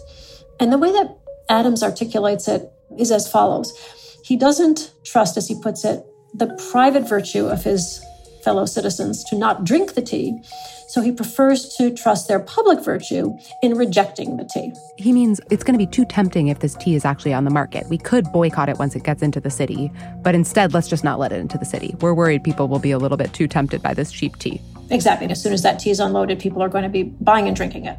And 0.60 0.72
the 0.72 0.78
way 0.78 0.92
that 0.92 1.16
Adams 1.48 1.82
articulates 1.82 2.48
it 2.48 2.70
is 2.98 3.10
as 3.10 3.30
follows 3.30 3.72
He 4.24 4.36
doesn't 4.36 4.92
trust, 5.04 5.36
as 5.36 5.48
he 5.48 5.60
puts 5.60 5.84
it, 5.84 6.04
the 6.34 6.54
private 6.70 7.08
virtue 7.08 7.46
of 7.46 7.64
his 7.64 8.02
fellow 8.48 8.64
citizens 8.64 9.22
to 9.24 9.36
not 9.36 9.62
drink 9.62 9.92
the 9.92 10.00
tea. 10.00 10.42
So 10.88 11.02
he 11.02 11.12
prefers 11.12 11.76
to 11.76 11.92
trust 11.92 12.28
their 12.28 12.40
public 12.40 12.80
virtue 12.80 13.36
in 13.62 13.74
rejecting 13.76 14.38
the 14.38 14.44
tea. 14.44 14.72
He 14.96 15.12
means 15.12 15.38
it's 15.50 15.62
going 15.62 15.78
to 15.78 15.86
be 15.86 15.90
too 15.90 16.06
tempting 16.06 16.48
if 16.48 16.60
this 16.60 16.74
tea 16.74 16.94
is 16.94 17.04
actually 17.04 17.34
on 17.34 17.44
the 17.44 17.50
market. 17.50 17.86
We 17.90 17.98
could 17.98 18.24
boycott 18.32 18.70
it 18.70 18.78
once 18.78 18.96
it 18.96 19.04
gets 19.04 19.20
into 19.20 19.38
the 19.38 19.50
city, 19.50 19.92
but 20.22 20.34
instead, 20.34 20.72
let's 20.72 20.88
just 20.88 21.04
not 21.04 21.18
let 21.18 21.30
it 21.30 21.40
into 21.40 21.58
the 21.58 21.66
city. 21.66 21.94
We're 22.00 22.14
worried 22.14 22.42
people 22.42 22.68
will 22.68 22.78
be 22.78 22.90
a 22.90 22.96
little 22.96 23.18
bit 23.18 23.34
too 23.34 23.46
tempted 23.46 23.82
by 23.82 23.92
this 23.92 24.10
cheap 24.10 24.38
tea. 24.38 24.62
Exactly. 24.88 25.28
As 25.28 25.42
soon 25.42 25.52
as 25.52 25.60
that 25.60 25.78
tea 25.78 25.90
is 25.90 26.00
unloaded, 26.00 26.38
people 26.40 26.62
are 26.62 26.70
going 26.70 26.84
to 26.84 26.88
be 26.88 27.02
buying 27.02 27.48
and 27.48 27.54
drinking 27.54 27.84
it. 27.84 27.98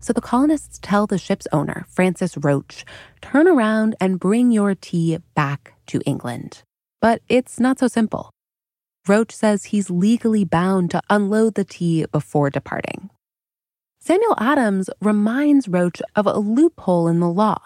So 0.00 0.12
the 0.12 0.20
colonists 0.20 0.78
tell 0.82 1.06
the 1.06 1.16
ship's 1.16 1.46
owner, 1.50 1.86
Francis 1.88 2.36
Rotch, 2.36 2.84
turn 3.22 3.48
around 3.48 3.96
and 4.02 4.20
bring 4.20 4.50
your 4.50 4.74
tea 4.74 5.16
back 5.34 5.72
to 5.86 6.02
England. 6.04 6.62
But 7.00 7.22
it's 7.30 7.58
not 7.58 7.78
so 7.78 7.88
simple. 7.88 8.30
Rotch 9.10 9.32
says 9.32 9.64
he's 9.64 9.90
legally 9.90 10.44
bound 10.44 10.92
to 10.92 11.02
unload 11.10 11.56
the 11.56 11.64
tea 11.64 12.06
before 12.12 12.48
departing. 12.48 13.10
Samuel 13.98 14.36
Adams 14.38 14.88
reminds 15.00 15.66
Rotch 15.66 16.00
of 16.14 16.26
a 16.26 16.38
loophole 16.38 17.08
in 17.08 17.18
the 17.18 17.28
law. 17.28 17.60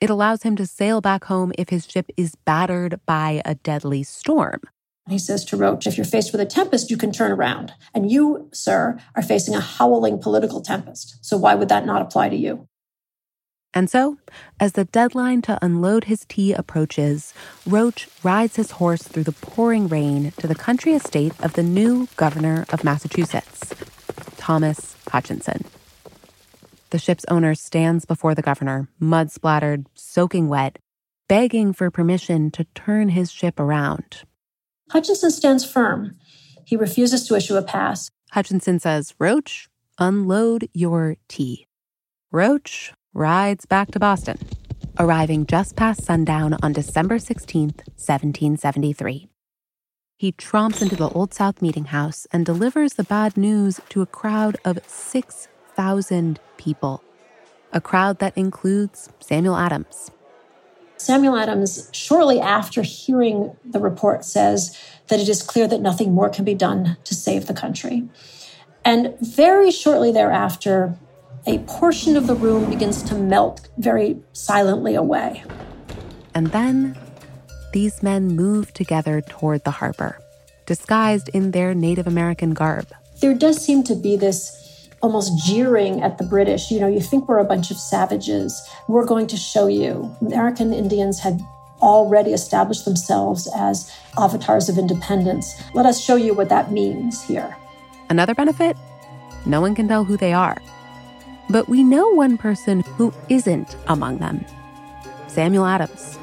It 0.00 0.08
allows 0.08 0.42
him 0.42 0.56
to 0.56 0.66
sail 0.66 1.02
back 1.02 1.24
home 1.24 1.52
if 1.58 1.68
his 1.68 1.84
ship 1.84 2.06
is 2.16 2.34
battered 2.46 2.98
by 3.04 3.42
a 3.44 3.56
deadly 3.56 4.04
storm. 4.04 4.62
He 5.06 5.18
says 5.18 5.44
to 5.46 5.58
Rotch, 5.58 5.86
if 5.86 5.98
you're 5.98 6.06
faced 6.06 6.32
with 6.32 6.40
a 6.40 6.46
tempest, 6.46 6.90
you 6.90 6.96
can 6.96 7.12
turn 7.12 7.30
around. 7.30 7.74
And 7.92 8.10
you, 8.10 8.48
sir, 8.54 8.98
are 9.14 9.22
facing 9.22 9.54
a 9.54 9.60
howling 9.60 10.18
political 10.22 10.62
tempest. 10.62 11.18
So 11.20 11.36
why 11.36 11.56
would 11.56 11.68
that 11.68 11.84
not 11.84 12.00
apply 12.00 12.30
to 12.30 12.36
you? 12.36 12.68
And 13.76 13.90
so, 13.90 14.16
as 14.58 14.72
the 14.72 14.86
deadline 14.86 15.42
to 15.42 15.58
unload 15.60 16.04
his 16.04 16.24
tea 16.24 16.54
approaches, 16.54 17.34
Rotch 17.66 18.08
rides 18.22 18.56
his 18.56 18.70
horse 18.70 19.02
through 19.02 19.24
the 19.24 19.32
pouring 19.32 19.86
rain 19.86 20.32
to 20.38 20.46
the 20.46 20.54
country 20.54 20.94
estate 20.94 21.34
of 21.40 21.52
the 21.52 21.62
new 21.62 22.08
governor 22.16 22.64
of 22.70 22.84
Massachusetts, 22.84 23.74
Thomas 24.38 24.96
Hutchinson. 25.08 25.66
The 26.88 26.98
ship's 26.98 27.26
owner 27.28 27.54
stands 27.54 28.06
before 28.06 28.34
the 28.34 28.40
governor, 28.40 28.88
mud 28.98 29.30
splattered, 29.30 29.84
soaking 29.92 30.48
wet, 30.48 30.78
begging 31.28 31.74
for 31.74 31.90
permission 31.90 32.50
to 32.52 32.64
turn 32.74 33.10
his 33.10 33.30
ship 33.30 33.60
around. 33.60 34.22
Hutchinson 34.90 35.30
stands 35.30 35.70
firm. 35.70 36.16
He 36.64 36.76
refuses 36.78 37.28
to 37.28 37.34
issue 37.34 37.56
a 37.56 37.62
pass. 37.62 38.08
Hutchinson 38.30 38.80
says, 38.80 39.14
Rotch, 39.18 39.68
unload 39.98 40.66
your 40.72 41.18
tea. 41.28 41.66
Rotch 42.32 42.94
rides 43.16 43.64
back 43.64 43.90
to 43.90 43.98
Boston, 43.98 44.38
arriving 44.98 45.46
just 45.46 45.74
past 45.74 46.04
sundown 46.04 46.54
on 46.62 46.74
December 46.74 47.16
16th, 47.16 47.80
1773. 47.96 49.28
He 50.18 50.32
tromps 50.32 50.82
into 50.82 50.96
the 50.96 51.08
Old 51.08 51.32
South 51.32 51.62
Meeting 51.62 51.86
House 51.86 52.26
and 52.30 52.44
delivers 52.44 52.94
the 52.94 53.04
bad 53.04 53.36
news 53.36 53.80
to 53.88 54.02
a 54.02 54.06
crowd 54.06 54.58
of 54.64 54.78
6,000 54.86 56.40
people, 56.58 57.02
a 57.72 57.80
crowd 57.80 58.18
that 58.18 58.36
includes 58.36 59.08
Samuel 59.20 59.56
Adams, 59.56 60.10
Samuel 60.98 61.36
Adams, 61.36 61.90
shortly 61.92 62.40
after 62.40 62.80
hearing 62.80 63.54
the 63.64 63.78
report, 63.78 64.24
says 64.24 64.76
that 65.08 65.20
it 65.20 65.28
is 65.28 65.42
clear 65.42 65.68
that 65.68 65.82
nothing 65.82 66.12
more 66.14 66.30
can 66.30 66.44
be 66.44 66.54
done 66.54 66.96
to 67.04 67.14
save 67.14 67.46
the 67.46 67.54
country. 67.54 68.08
And 68.82 69.14
very 69.20 69.70
shortly 69.70 70.10
thereafter, 70.10 70.96
a 71.46 71.58
portion 71.60 72.16
of 72.16 72.26
the 72.26 72.34
room 72.34 72.68
begins 72.68 73.02
to 73.04 73.14
melt 73.14 73.68
very 73.78 74.16
silently 74.32 74.94
away. 74.94 75.44
And 76.34 76.48
then 76.48 76.98
these 77.72 78.02
men 78.02 78.28
move 78.28 78.74
together 78.74 79.20
toward 79.20 79.64
the 79.64 79.70
harbor, 79.70 80.18
disguised 80.66 81.28
in 81.30 81.52
their 81.52 81.74
Native 81.74 82.06
American 82.06 82.52
garb. 82.52 82.88
There 83.20 83.34
does 83.34 83.64
seem 83.64 83.84
to 83.84 83.94
be 83.94 84.16
this 84.16 84.90
almost 85.02 85.46
jeering 85.46 86.02
at 86.02 86.18
the 86.18 86.24
British. 86.24 86.70
You 86.70 86.80
know, 86.80 86.88
you 86.88 87.00
think 87.00 87.28
we're 87.28 87.38
a 87.38 87.44
bunch 87.44 87.70
of 87.70 87.76
savages. 87.76 88.60
We're 88.88 89.06
going 89.06 89.26
to 89.28 89.36
show 89.36 89.68
you. 89.68 90.14
American 90.20 90.72
Indians 90.72 91.20
had 91.20 91.40
already 91.80 92.32
established 92.32 92.84
themselves 92.84 93.48
as 93.54 93.92
avatars 94.18 94.68
of 94.68 94.78
independence. 94.78 95.54
Let 95.74 95.86
us 95.86 96.02
show 96.02 96.16
you 96.16 96.34
what 96.34 96.48
that 96.48 96.72
means 96.72 97.22
here. 97.22 97.56
Another 98.08 98.34
benefit 98.34 98.76
no 99.44 99.60
one 99.60 99.76
can 99.76 99.86
tell 99.86 100.04
who 100.04 100.16
they 100.16 100.32
are. 100.32 100.56
But 101.48 101.68
we 101.68 101.82
know 101.84 102.08
one 102.10 102.38
person 102.38 102.80
who 102.80 103.12
isn't 103.28 103.76
among 103.86 104.18
them 104.18 104.44
Samuel 105.28 105.66
Adams. 105.66 106.18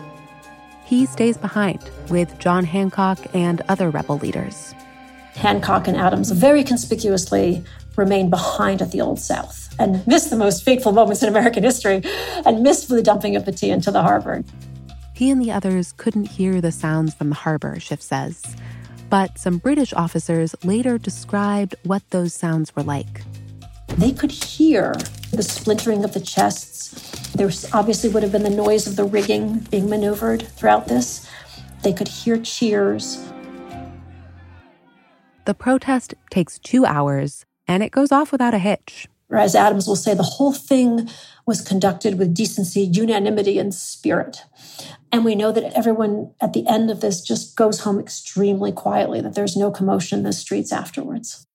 He 0.86 1.06
stays 1.06 1.38
behind 1.38 1.90
with 2.10 2.38
John 2.40 2.66
Hancock 2.66 3.20
and 3.34 3.62
other 3.70 3.90
rebel 3.90 4.18
leaders. 4.18 4.74
Hancock 5.36 5.88
and 5.88 5.98
Adams 5.98 6.32
very 6.32 6.64
conspicuously 6.64 7.64
remain 7.96 8.30
behind 8.30 8.82
at 8.82 8.92
the 8.92 9.02
Old 9.02 9.20
South 9.20 9.74
and 9.80 10.06
miss 10.08 10.26
the 10.26 10.36
most 10.36 10.64
fateful 10.64 10.92
moments 10.92 11.24
in 11.24 11.30
American 11.30 11.64
history 11.64 12.02
and 12.46 12.62
missed 12.62 12.90
the 12.90 13.02
dumping 13.02 13.36
of 13.36 13.46
the 13.46 13.52
tea 13.52 13.70
into 13.70 13.92
the 13.92 14.02
harbor. 14.02 14.44
He 15.14 15.30
and 15.30 15.42
the 15.42 15.52
others 15.52 15.94
couldn't 15.98 16.26
hear 16.26 16.60
the 16.60 16.72
sounds 16.72 17.14
from 17.14 17.30
the 17.30 17.36
harbor, 17.36 17.80
Schiff 17.80 18.02
says. 18.02 18.44
But 19.10 19.38
some 19.38 19.58
British 19.60 19.94
officers 19.94 20.56
later 20.64 20.98
described 20.98 21.76
what 21.84 22.02
those 22.10 22.34
sounds 22.34 22.76
were 22.76 22.84
like. 22.84 23.22
They 23.98 24.12
could 24.12 24.32
hear 24.32 24.94
the 25.32 25.44
splintering 25.44 26.04
of 26.04 26.14
the 26.14 26.20
chests. 26.20 27.32
There 27.34 27.52
obviously 27.74 28.10
would 28.10 28.24
have 28.24 28.32
been 28.32 28.44
the 28.44 28.50
noise 28.50 28.88
of 28.88 28.96
the 28.96 29.04
rigging 29.04 29.60
being 29.70 29.90
maneuvered 29.90 30.42
throughout 30.42 30.88
this. 30.88 31.30
They 31.84 31.94
could 31.94 32.08
hear 32.08 32.38
cheers. 32.38 33.24
The 35.46 35.54
protest 35.54 36.16
takes 36.32 36.58
two 36.60 36.86
hours 36.86 37.46
and 37.68 37.84
it 37.84 37.92
goes 37.92 38.12
off 38.12 38.32
without 38.32 38.54
a 38.54 38.60
hitch. 38.60 39.08
Or 39.30 39.38
as 39.38 39.56
Adams 39.56 39.88
will 39.88 39.96
say, 39.96 40.14
the 40.14 40.24
whole 40.24 40.54
thing 40.54 41.10
was 41.46 41.62
conducted 41.62 42.18
with 42.18 42.34
decency, 42.34 42.82
unanimity, 42.82 43.60
and 43.60 43.74
spirit. 43.74 44.44
And 45.12 45.24
we 45.24 45.36
know 45.36 45.52
that 45.52 45.74
everyone 45.74 46.32
at 46.42 46.54
the 46.54 46.68
end 46.68 46.90
of 46.90 47.02
this 47.02 47.22
just 47.22 47.56
goes 47.56 47.82
home 47.82 48.00
extremely 48.00 48.72
quietly, 48.72 49.22
that 49.22 49.36
there's 49.36 49.56
no 49.56 49.72
commotion 49.72 50.20
in 50.20 50.26
the 50.26 50.34
streets 50.34 50.72
afterwards. 50.72 51.46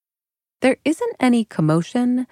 There 0.61 0.77
isn't 0.85 1.17
any 1.21 1.45
commotion, 1.45 2.27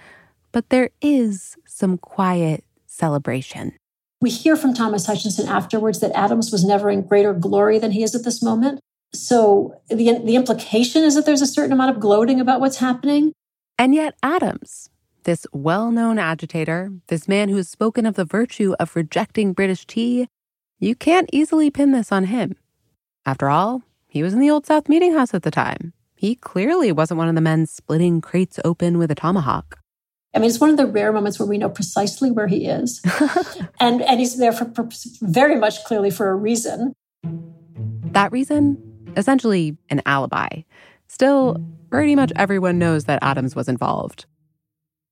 but 0.52 0.70
there 0.70 0.90
is 1.00 1.56
some 1.64 1.98
quiet 1.98 2.64
celebration. 2.86 3.72
We 4.20 4.30
hear 4.30 4.56
from 4.56 4.74
Thomas 4.74 5.06
Hutchinson 5.06 5.46
afterwards 5.46 6.00
that 6.00 6.16
Adams 6.16 6.50
was 6.50 6.64
never 6.64 6.90
in 6.90 7.02
greater 7.02 7.34
glory 7.34 7.78
than 7.78 7.92
he 7.92 8.02
is 8.02 8.14
at 8.14 8.24
this 8.24 8.42
moment. 8.42 8.80
So 9.14 9.80
the, 9.88 10.18
the 10.24 10.36
implication 10.36 11.04
is 11.04 11.14
that 11.14 11.26
there's 11.26 11.42
a 11.42 11.46
certain 11.46 11.72
amount 11.72 11.94
of 11.94 12.00
gloating 12.00 12.40
about 12.40 12.60
what's 12.60 12.78
happening. 12.78 13.32
And 13.78 13.94
yet, 13.94 14.16
Adams, 14.22 14.90
this 15.24 15.46
well 15.52 15.90
known 15.90 16.18
agitator, 16.18 16.90
this 17.08 17.28
man 17.28 17.48
who 17.48 17.56
has 17.56 17.68
spoken 17.68 18.06
of 18.06 18.14
the 18.14 18.24
virtue 18.24 18.74
of 18.80 18.96
rejecting 18.96 19.52
British 19.52 19.86
tea, 19.86 20.28
you 20.78 20.94
can't 20.94 21.30
easily 21.32 21.70
pin 21.70 21.92
this 21.92 22.10
on 22.10 22.24
him. 22.24 22.56
After 23.24 23.48
all, 23.48 23.82
he 24.08 24.22
was 24.22 24.32
in 24.32 24.40
the 24.40 24.50
Old 24.50 24.66
South 24.66 24.88
Meeting 24.88 25.14
House 25.14 25.34
at 25.34 25.42
the 25.42 25.50
time. 25.50 25.92
He 26.16 26.35
clearly 26.35 26.92
wasn't 26.92 27.18
one 27.18 27.29
of 27.29 27.35
the 27.35 27.42
men 27.42 27.66
splitting 27.66 28.22
crates 28.22 28.59
open 28.64 28.96
with 28.96 29.11
a 29.11 29.14
tomahawk. 29.14 29.79
I 30.35 30.38
mean, 30.38 30.48
it's 30.48 30.61
one 30.61 30.70
of 30.70 30.76
the 30.76 30.87
rare 30.87 31.12
moments 31.12 31.38
where 31.38 31.48
we 31.48 31.59
know 31.59 31.68
precisely 31.68 32.31
where 32.31 32.46
he 32.46 32.66
is. 32.66 33.02
and, 33.81 34.02
and 34.02 34.18
he's 34.18 34.38
there 34.38 34.52
for, 34.52 34.64
for 34.74 34.88
very 35.20 35.57
much 35.57 35.85
clearly 35.85 36.11
for 36.11 36.31
a 36.31 36.35
reason. 36.35 36.94
That 38.12 38.33
reason? 38.33 39.12
Essentially, 39.16 39.76
an 39.90 40.02
alibi. 40.07 40.62
Still, 41.07 41.57
pretty 41.90 42.14
much 42.14 42.33
everyone 42.37 42.79
knows 42.79 43.05
that 43.05 43.18
Adams 43.22 43.55
was 43.55 43.68
involved. 43.68 44.26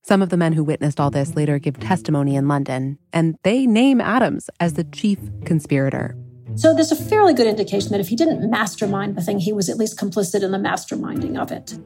Some 0.03 0.21
of 0.21 0.29
the 0.29 0.37
men 0.37 0.53
who 0.53 0.65
witnessed 0.65 1.01
all 1.01 1.11
this 1.11 1.35
later 1.35 1.59
give 1.59 1.79
testimony 1.81 2.37
in 2.37 2.49
London, 2.49 2.99
and 3.13 3.37
they 3.43 3.67
name 3.67 4.01
Adams 4.03 4.51
as 4.61 4.75
the 4.75 4.85
chief 4.85 5.19
conspirator. 5.45 6.15
So 6.57 6.73
there's 6.73 6.93
a 6.93 6.97
fairly 6.97 7.35
good 7.35 7.49
indication 7.49 7.91
that 7.91 8.01
if 8.01 8.09
he 8.09 8.17
didn't 8.17 8.49
mastermind 8.49 9.17
the 9.17 9.23
thing, 9.23 9.41
he 9.41 9.53
was 9.53 9.69
at 9.69 9.77
least 9.77 9.99
complicit 9.99 10.43
in 10.43 10.53
the 10.53 10.59
masterminding 10.59 11.41
of 11.41 11.51
it. 11.51 11.77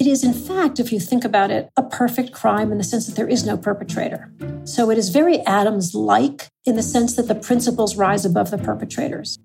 It 0.00 0.06
is, 0.06 0.24
in 0.24 0.32
fact, 0.32 0.80
if 0.80 0.92
you 0.92 0.98
think 1.00 1.24
about 1.24 1.50
it, 1.50 1.70
a 1.76 1.82
perfect 1.82 2.32
crime 2.32 2.72
in 2.72 2.78
the 2.78 2.84
sense 2.84 3.06
that 3.06 3.14
there 3.14 3.28
is 3.28 3.46
no 3.46 3.56
perpetrator. 3.56 4.32
So 4.64 4.90
it 4.90 4.98
is 4.98 5.10
very 5.10 5.40
Adams 5.40 5.94
like 5.94 6.48
in 6.64 6.76
the 6.76 6.82
sense 6.82 7.16
that 7.16 7.28
the 7.28 7.34
principles 7.34 7.96
rise 7.96 8.24
above 8.24 8.50
the 8.50 8.58
perpetrators. 8.58 9.38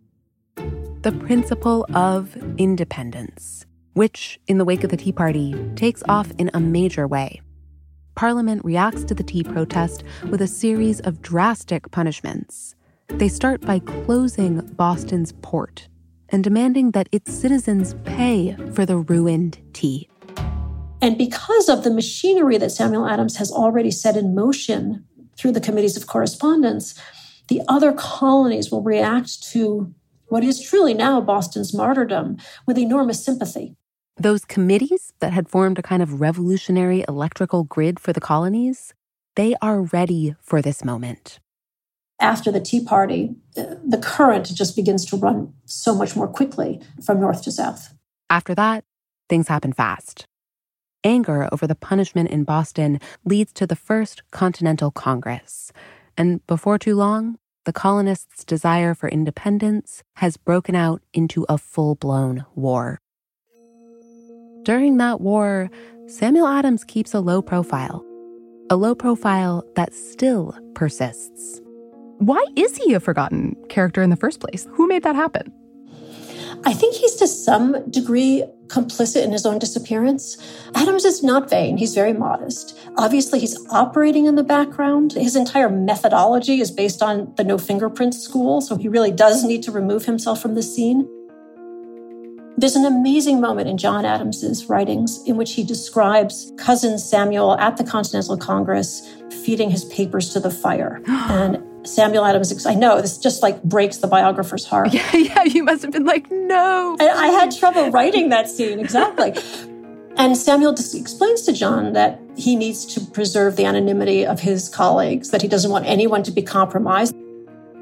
The 0.55 1.11
principle 1.11 1.85
of 1.93 2.35
independence, 2.57 3.65
which, 3.93 4.39
in 4.47 4.57
the 4.57 4.65
wake 4.65 4.83
of 4.83 4.89
the 4.89 4.97
Tea 4.97 5.11
Party, 5.11 5.53
takes 5.75 6.03
off 6.09 6.31
in 6.37 6.49
a 6.53 6.59
major 6.59 7.07
way. 7.07 7.41
Parliament 8.15 8.63
reacts 8.63 9.03
to 9.05 9.13
the 9.13 9.23
tea 9.23 9.43
protest 9.43 10.03
with 10.29 10.41
a 10.41 10.47
series 10.47 10.99
of 11.01 11.21
drastic 11.21 11.91
punishments. 11.91 12.75
They 13.17 13.29
start 13.29 13.61
by 13.61 13.79
closing 13.79 14.59
Boston's 14.75 15.33
port 15.41 15.87
and 16.29 16.43
demanding 16.43 16.91
that 16.91 17.07
its 17.11 17.31
citizens 17.31 17.95
pay 18.05 18.55
for 18.73 18.85
the 18.85 18.97
ruined 18.97 19.59
tea. 19.71 20.09
And 20.99 21.17
because 21.17 21.69
of 21.69 21.83
the 21.83 21.91
machinery 21.91 22.57
that 22.57 22.71
Samuel 22.71 23.07
Adams 23.07 23.37
has 23.37 23.51
already 23.51 23.91
set 23.91 24.17
in 24.17 24.33
motion 24.33 25.05
through 25.37 25.51
the 25.51 25.61
committees 25.61 25.95
of 25.95 26.07
correspondence, 26.07 26.99
the 27.49 27.61
other 27.67 27.93
colonies 27.93 28.71
will 28.71 28.81
react 28.81 29.43
to 29.51 29.93
what 30.27 30.43
is 30.43 30.59
truly 30.59 30.95
now 30.95 31.21
Boston's 31.21 31.73
martyrdom 31.73 32.37
with 32.65 32.79
enormous 32.79 33.23
sympathy. 33.23 33.75
Those 34.17 34.43
committees 34.43 35.13
that 35.19 35.33
had 35.33 35.49
formed 35.49 35.77
a 35.77 35.83
kind 35.83 36.01
of 36.01 36.19
revolutionary 36.19 37.05
electrical 37.07 37.63
grid 37.63 37.99
for 37.99 38.11
the 38.11 38.21
colonies, 38.21 38.93
they 39.35 39.55
are 39.61 39.81
ready 39.81 40.35
for 40.41 40.61
this 40.61 40.83
moment. 40.83 41.39
After 42.19 42.51
the 42.51 42.61
Tea 42.61 42.83
Party, 42.83 43.35
the 43.55 43.99
current 44.01 44.53
just 44.53 44.75
begins 44.75 45.05
to 45.07 45.17
run 45.17 45.53
so 45.65 45.93
much 45.93 46.15
more 46.15 46.27
quickly 46.27 46.81
from 47.05 47.19
north 47.19 47.41
to 47.43 47.51
south. 47.51 47.93
After 48.29 48.55
that, 48.55 48.83
things 49.29 49.47
happen 49.47 49.73
fast. 49.73 50.25
Anger 51.03 51.49
over 51.51 51.67
the 51.67 51.75
punishment 51.75 52.29
in 52.29 52.45
Boston 52.45 52.99
leads 53.25 53.51
to 53.53 53.67
the 53.67 53.75
First 53.75 54.23
Continental 54.31 54.89
Congress. 54.89 55.73
And 56.17 56.45
before 56.47 56.79
too 56.79 56.95
long, 56.95 57.37
the 57.65 57.73
colonists' 57.73 58.45
desire 58.45 58.93
for 58.93 59.09
independence 59.09 60.03
has 60.17 60.37
broken 60.37 60.75
out 60.75 61.01
into 61.13 61.45
a 61.49 61.57
full 61.57 61.95
blown 61.95 62.45
war. 62.55 62.99
During 64.63 64.97
that 64.97 65.19
war, 65.19 65.69
Samuel 66.07 66.47
Adams 66.47 66.83
keeps 66.85 67.13
a 67.13 67.19
low 67.19 67.41
profile, 67.41 68.05
a 68.69 68.77
low 68.77 68.95
profile 68.95 69.65
that 69.75 69.93
still 69.93 70.57
persists. 70.73 71.59
Why 72.25 72.45
is 72.55 72.77
he 72.77 72.93
a 72.93 73.01
forgotten 73.01 73.57
character 73.67 74.01
in 74.01 74.09
the 74.09 74.15
first 74.15 74.39
place? 74.39 74.65
Who 74.71 74.87
made 74.87 75.03
that 75.03 75.13
happen? 75.13 75.51
I 76.63 76.71
think 76.71 76.95
he's 76.95 77.15
to 77.15 77.27
some 77.27 77.89
degree 77.89 78.45
complicit 78.67 79.25
in 79.25 79.33
his 79.33 79.45
own 79.45 79.59
disappearance. 79.59 80.37
Adams 80.73 81.03
is 81.03 81.21
not 81.21 81.49
vain. 81.49 81.75
He's 81.75 81.93
very 81.93 82.13
modest. 82.13 82.79
Obviously, 82.97 83.41
he's 83.41 83.57
operating 83.69 84.25
in 84.25 84.35
the 84.35 84.43
background. 84.43 85.11
His 85.11 85.35
entire 85.35 85.67
methodology 85.67 86.61
is 86.61 86.71
based 86.71 87.03
on 87.03 87.33
the 87.35 87.43
no 87.43 87.57
fingerprints 87.57 88.19
school, 88.19 88.61
so 88.61 88.77
he 88.77 88.87
really 88.87 89.11
does 89.11 89.43
need 89.43 89.61
to 89.63 89.73
remove 89.73 90.05
himself 90.05 90.41
from 90.41 90.55
the 90.55 90.63
scene. 90.63 91.05
There's 92.55 92.77
an 92.77 92.85
amazing 92.85 93.41
moment 93.41 93.67
in 93.67 93.77
John 93.77 94.05
Adams's 94.05 94.69
writings 94.69 95.21
in 95.25 95.35
which 95.35 95.55
he 95.55 95.63
describes 95.65 96.53
cousin 96.57 96.97
Samuel 96.99 97.57
at 97.59 97.75
the 97.75 97.83
Continental 97.83 98.37
Congress 98.37 99.11
feeding 99.43 99.69
his 99.69 99.83
papers 99.85 100.29
to 100.29 100.39
the 100.39 100.51
fire. 100.51 101.01
and 101.07 101.61
Samuel 101.85 102.25
Adams, 102.25 102.65
I 102.65 102.75
know 102.75 103.01
this 103.01 103.17
just 103.17 103.41
like 103.41 103.61
breaks 103.63 103.97
the 103.97 104.07
biographer's 104.07 104.65
heart. 104.65 104.93
Yeah, 104.93 105.15
yeah, 105.15 105.43
you 105.43 105.63
must 105.63 105.81
have 105.81 105.91
been 105.91 106.05
like, 106.05 106.29
no. 106.31 106.95
And 106.99 107.09
I 107.09 107.27
had 107.27 107.55
trouble 107.55 107.89
writing 107.91 108.29
that 108.29 108.49
scene, 108.49 108.79
exactly. 108.79 109.33
and 110.17 110.37
Samuel 110.37 110.73
just 110.73 110.95
explains 110.95 111.41
to 111.43 111.53
John 111.53 111.93
that 111.93 112.19
he 112.37 112.55
needs 112.55 112.85
to 112.93 113.01
preserve 113.01 113.55
the 113.55 113.65
anonymity 113.65 114.25
of 114.25 114.39
his 114.39 114.69
colleagues, 114.69 115.31
that 115.31 115.41
he 115.41 115.47
doesn't 115.47 115.71
want 115.71 115.85
anyone 115.85 116.23
to 116.23 116.31
be 116.31 116.41
compromised. 116.41 117.15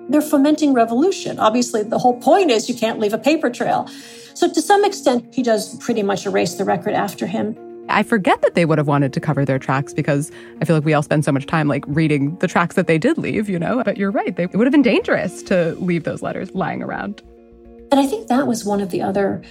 They're 0.10 0.22
fomenting 0.22 0.74
revolution. 0.74 1.40
Obviously, 1.40 1.84
the 1.84 2.00
whole 2.00 2.20
point 2.20 2.52
is 2.52 2.68
you 2.68 2.76
can't 2.76 3.00
leave 3.00 3.14
a 3.14 3.18
paper 3.18 3.50
trail. 3.50 3.88
So, 4.34 4.52
to 4.52 4.62
some 4.62 4.84
extent, 4.84 5.34
he 5.34 5.44
does 5.44 5.78
pretty 5.78 6.04
much 6.04 6.26
erase 6.26 6.56
the 6.56 6.66
record 6.66 6.94
after 6.94 7.28
him. 7.28 7.56
I 7.92 8.04
forget 8.04 8.42
that 8.42 8.56
they 8.56 8.66
would 8.66 8.78
have 8.78 8.88
wanted 8.88 9.14
to 9.14 9.20
cover 9.20 9.46
their 9.46 9.60
tracks 9.60 9.94
because 9.94 10.32
I 10.62 10.66
feel 10.66 10.76
like 10.76 10.86
we 10.86 10.94
all 10.94 11.04
spend 11.04 11.26
so 11.26 11.32
much 11.32 11.46
time 11.46 11.68
like 11.68 11.84
reading 11.88 12.36
the 12.38 12.48
tracks 12.48 12.76
that 12.76 12.88
they 12.88 12.98
did 12.98 13.18
leave, 13.18 13.50
you 13.50 13.60
know? 13.60 13.84
But 13.84 13.98
you're 13.98 14.12
right. 14.12 14.36
They, 14.36 14.44
it 14.44 14.56
would 14.56 14.66
have 14.66 14.72
been 14.72 14.82
dangerous 14.82 15.44
to 15.44 15.76
leave 15.76 16.04
those 16.04 16.22
letters 16.22 16.54
lying 16.54 16.82
around. 16.82 17.22
And 17.92 18.00
I 18.00 18.06
think 18.06 18.28
that 18.28 18.48
was 18.48 18.64
one 18.64 18.82
of 18.82 18.90
the 18.90 19.02
other 19.02 19.44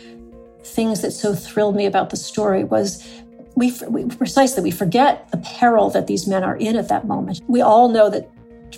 things 0.62 1.02
that 1.02 1.12
so 1.12 1.34
thrilled 1.34 1.76
me 1.76 1.86
about 1.86 2.10
the 2.10 2.16
story 2.16 2.64
was 2.64 3.06
we, 3.54 3.74
we 3.88 4.06
precisely 4.06 4.62
we 4.62 4.70
forget 4.70 5.30
the 5.30 5.38
peril 5.38 5.90
that 5.90 6.06
these 6.06 6.26
men 6.26 6.44
are 6.44 6.56
in 6.56 6.76
at 6.76 6.88
that 6.88 7.06
moment. 7.06 7.40
We 7.46 7.60
all 7.60 7.88
know 7.88 8.08
that 8.10 8.30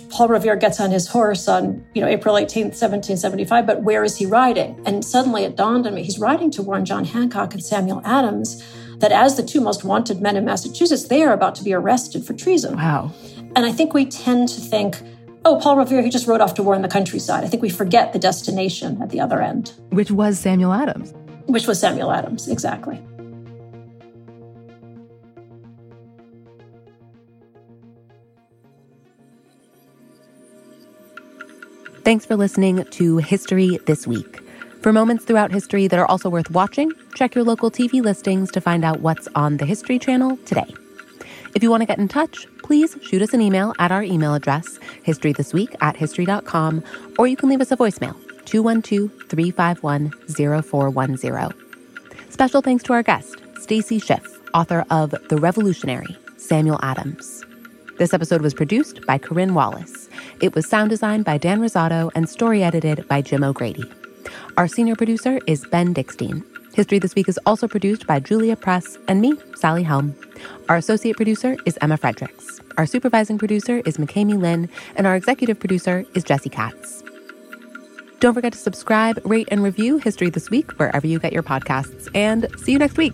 Paul 0.09 0.27
Revere 0.27 0.55
gets 0.55 0.79
on 0.79 0.91
his 0.91 1.07
horse 1.07 1.47
on, 1.47 1.85
you 1.93 2.01
know, 2.01 2.07
April 2.07 2.35
18th, 2.35 2.73
1775, 2.73 3.65
but 3.65 3.83
where 3.83 4.03
is 4.03 4.17
he 4.17 4.25
riding? 4.25 4.81
And 4.85 5.05
suddenly 5.05 5.43
it 5.43 5.55
dawned 5.55 5.85
on 5.85 5.93
me, 5.95 6.03
he's 6.03 6.19
riding 6.19 6.51
to 6.51 6.63
warn 6.63 6.85
John 6.85 7.05
Hancock 7.05 7.53
and 7.53 7.63
Samuel 7.63 8.01
Adams 8.03 8.63
that 8.97 9.11
as 9.11 9.35
the 9.35 9.43
two 9.43 9.61
most 9.61 9.83
wanted 9.83 10.21
men 10.21 10.35
in 10.35 10.45
Massachusetts, 10.45 11.05
they 11.05 11.23
are 11.23 11.33
about 11.33 11.55
to 11.55 11.63
be 11.63 11.73
arrested 11.73 12.25
for 12.25 12.33
treason. 12.33 12.75
Wow. 12.75 13.11
And 13.55 13.65
I 13.65 13.71
think 13.71 13.93
we 13.93 14.05
tend 14.05 14.49
to 14.49 14.61
think, 14.61 14.97
oh, 15.45 15.59
Paul 15.61 15.77
Revere, 15.77 16.01
he 16.01 16.09
just 16.09 16.27
rode 16.27 16.41
off 16.41 16.53
to 16.55 16.63
war 16.63 16.75
in 16.75 16.81
the 16.81 16.87
countryside. 16.87 17.43
I 17.43 17.47
think 17.47 17.61
we 17.61 17.69
forget 17.69 18.13
the 18.13 18.19
destination 18.19 19.01
at 19.01 19.09
the 19.09 19.19
other 19.19 19.41
end. 19.41 19.73
Which 19.89 20.11
was 20.11 20.39
Samuel 20.39 20.73
Adams. 20.73 21.13
Which 21.45 21.67
was 21.67 21.79
Samuel 21.79 22.11
Adams, 22.11 22.47
exactly. 22.47 23.01
Thanks 32.03 32.25
for 32.25 32.35
listening 32.35 32.83
to 32.83 33.17
History 33.17 33.79
This 33.85 34.05
Week. 34.05 34.42
For 34.83 34.91
moments 34.91 35.23
throughout 35.23 35.49
history 35.49 35.87
that 35.87 35.97
are 35.97 36.05
also 36.07 36.29
worth 36.29 36.51
watching, 36.51 36.91
check 37.15 37.35
your 37.35 37.45
local 37.45 37.71
TV 37.71 38.03
listings 38.03 38.51
to 38.51 38.59
find 38.59 38.83
out 38.83 38.99
what's 38.99 39.29
on 39.33 39.55
the 39.55 39.65
History 39.65 39.97
Channel 39.97 40.35
today. 40.45 40.75
If 41.55 41.63
you 41.63 41.69
want 41.69 41.79
to 41.83 41.85
get 41.85 41.99
in 41.99 42.09
touch, 42.09 42.45
please 42.63 42.97
shoot 43.01 43.21
us 43.21 43.33
an 43.33 43.39
email 43.39 43.73
at 43.79 43.93
our 43.93 44.03
email 44.03 44.33
address, 44.33 44.79
historythisweek 45.07 45.73
at 45.79 45.95
history.com, 45.95 46.83
or 47.17 47.27
you 47.27 47.37
can 47.37 47.47
leave 47.47 47.61
us 47.61 47.71
a 47.71 47.77
voicemail, 47.77 48.13
212 48.43 49.09
351 49.29 50.11
0410. 50.27 51.53
Special 52.29 52.61
thanks 52.61 52.83
to 52.83 52.91
our 52.91 53.03
guest, 53.03 53.41
Stacy 53.61 53.99
Schiff, 53.99 54.41
author 54.53 54.83
of 54.89 55.11
The 55.29 55.37
Revolutionary, 55.37 56.17
Samuel 56.35 56.81
Adams. 56.83 57.45
This 57.99 58.13
episode 58.13 58.41
was 58.41 58.53
produced 58.53 59.05
by 59.05 59.17
Corinne 59.17 59.53
Wallace. 59.53 60.09
It 60.41 60.53
was 60.53 60.67
sound 60.67 60.89
designed 60.89 61.23
by 61.23 61.37
Dan 61.37 61.61
Rosato 61.61 62.11
and 62.15 62.27
story 62.27 62.61
edited 62.63 63.07
by 63.07 63.21
Jim 63.21 63.45
O'Grady. 63.45 63.89
Our 64.57 64.67
senior 64.67 64.95
producer 64.95 65.39
is 65.47 65.65
Ben 65.65 65.93
Dickstein. 65.93 66.43
History 66.73 66.99
This 66.99 67.13
Week 67.13 67.29
is 67.29 67.39
also 67.45 67.67
produced 67.67 68.07
by 68.07 68.19
Julia 68.19 68.55
Press 68.55 68.97
and 69.07 69.21
me, 69.21 69.35
Sally 69.55 69.83
Helm. 69.83 70.15
Our 70.69 70.77
associate 70.77 71.15
producer 71.15 71.55
is 71.65 71.77
Emma 71.81 71.97
Fredericks. 71.97 72.59
Our 72.77 72.85
supervising 72.85 73.37
producer 73.37 73.81
is 73.85 73.97
McKamey 73.97 74.39
Lynn, 74.39 74.69
and 74.95 75.05
our 75.05 75.15
executive 75.15 75.59
producer 75.59 76.03
is 76.15 76.23
Jesse 76.23 76.49
Katz. 76.49 77.03
Don't 78.19 78.33
forget 78.33 78.53
to 78.53 78.59
subscribe, 78.59 79.19
rate, 79.25 79.47
and 79.51 79.61
review 79.61 79.97
History 79.97 80.29
This 80.29 80.49
Week 80.49 80.71
wherever 80.79 81.05
you 81.05 81.19
get 81.19 81.33
your 81.33 81.43
podcasts. 81.43 82.09
And 82.15 82.47
see 82.57 82.71
you 82.71 82.79
next 82.79 82.97
week. 82.97 83.13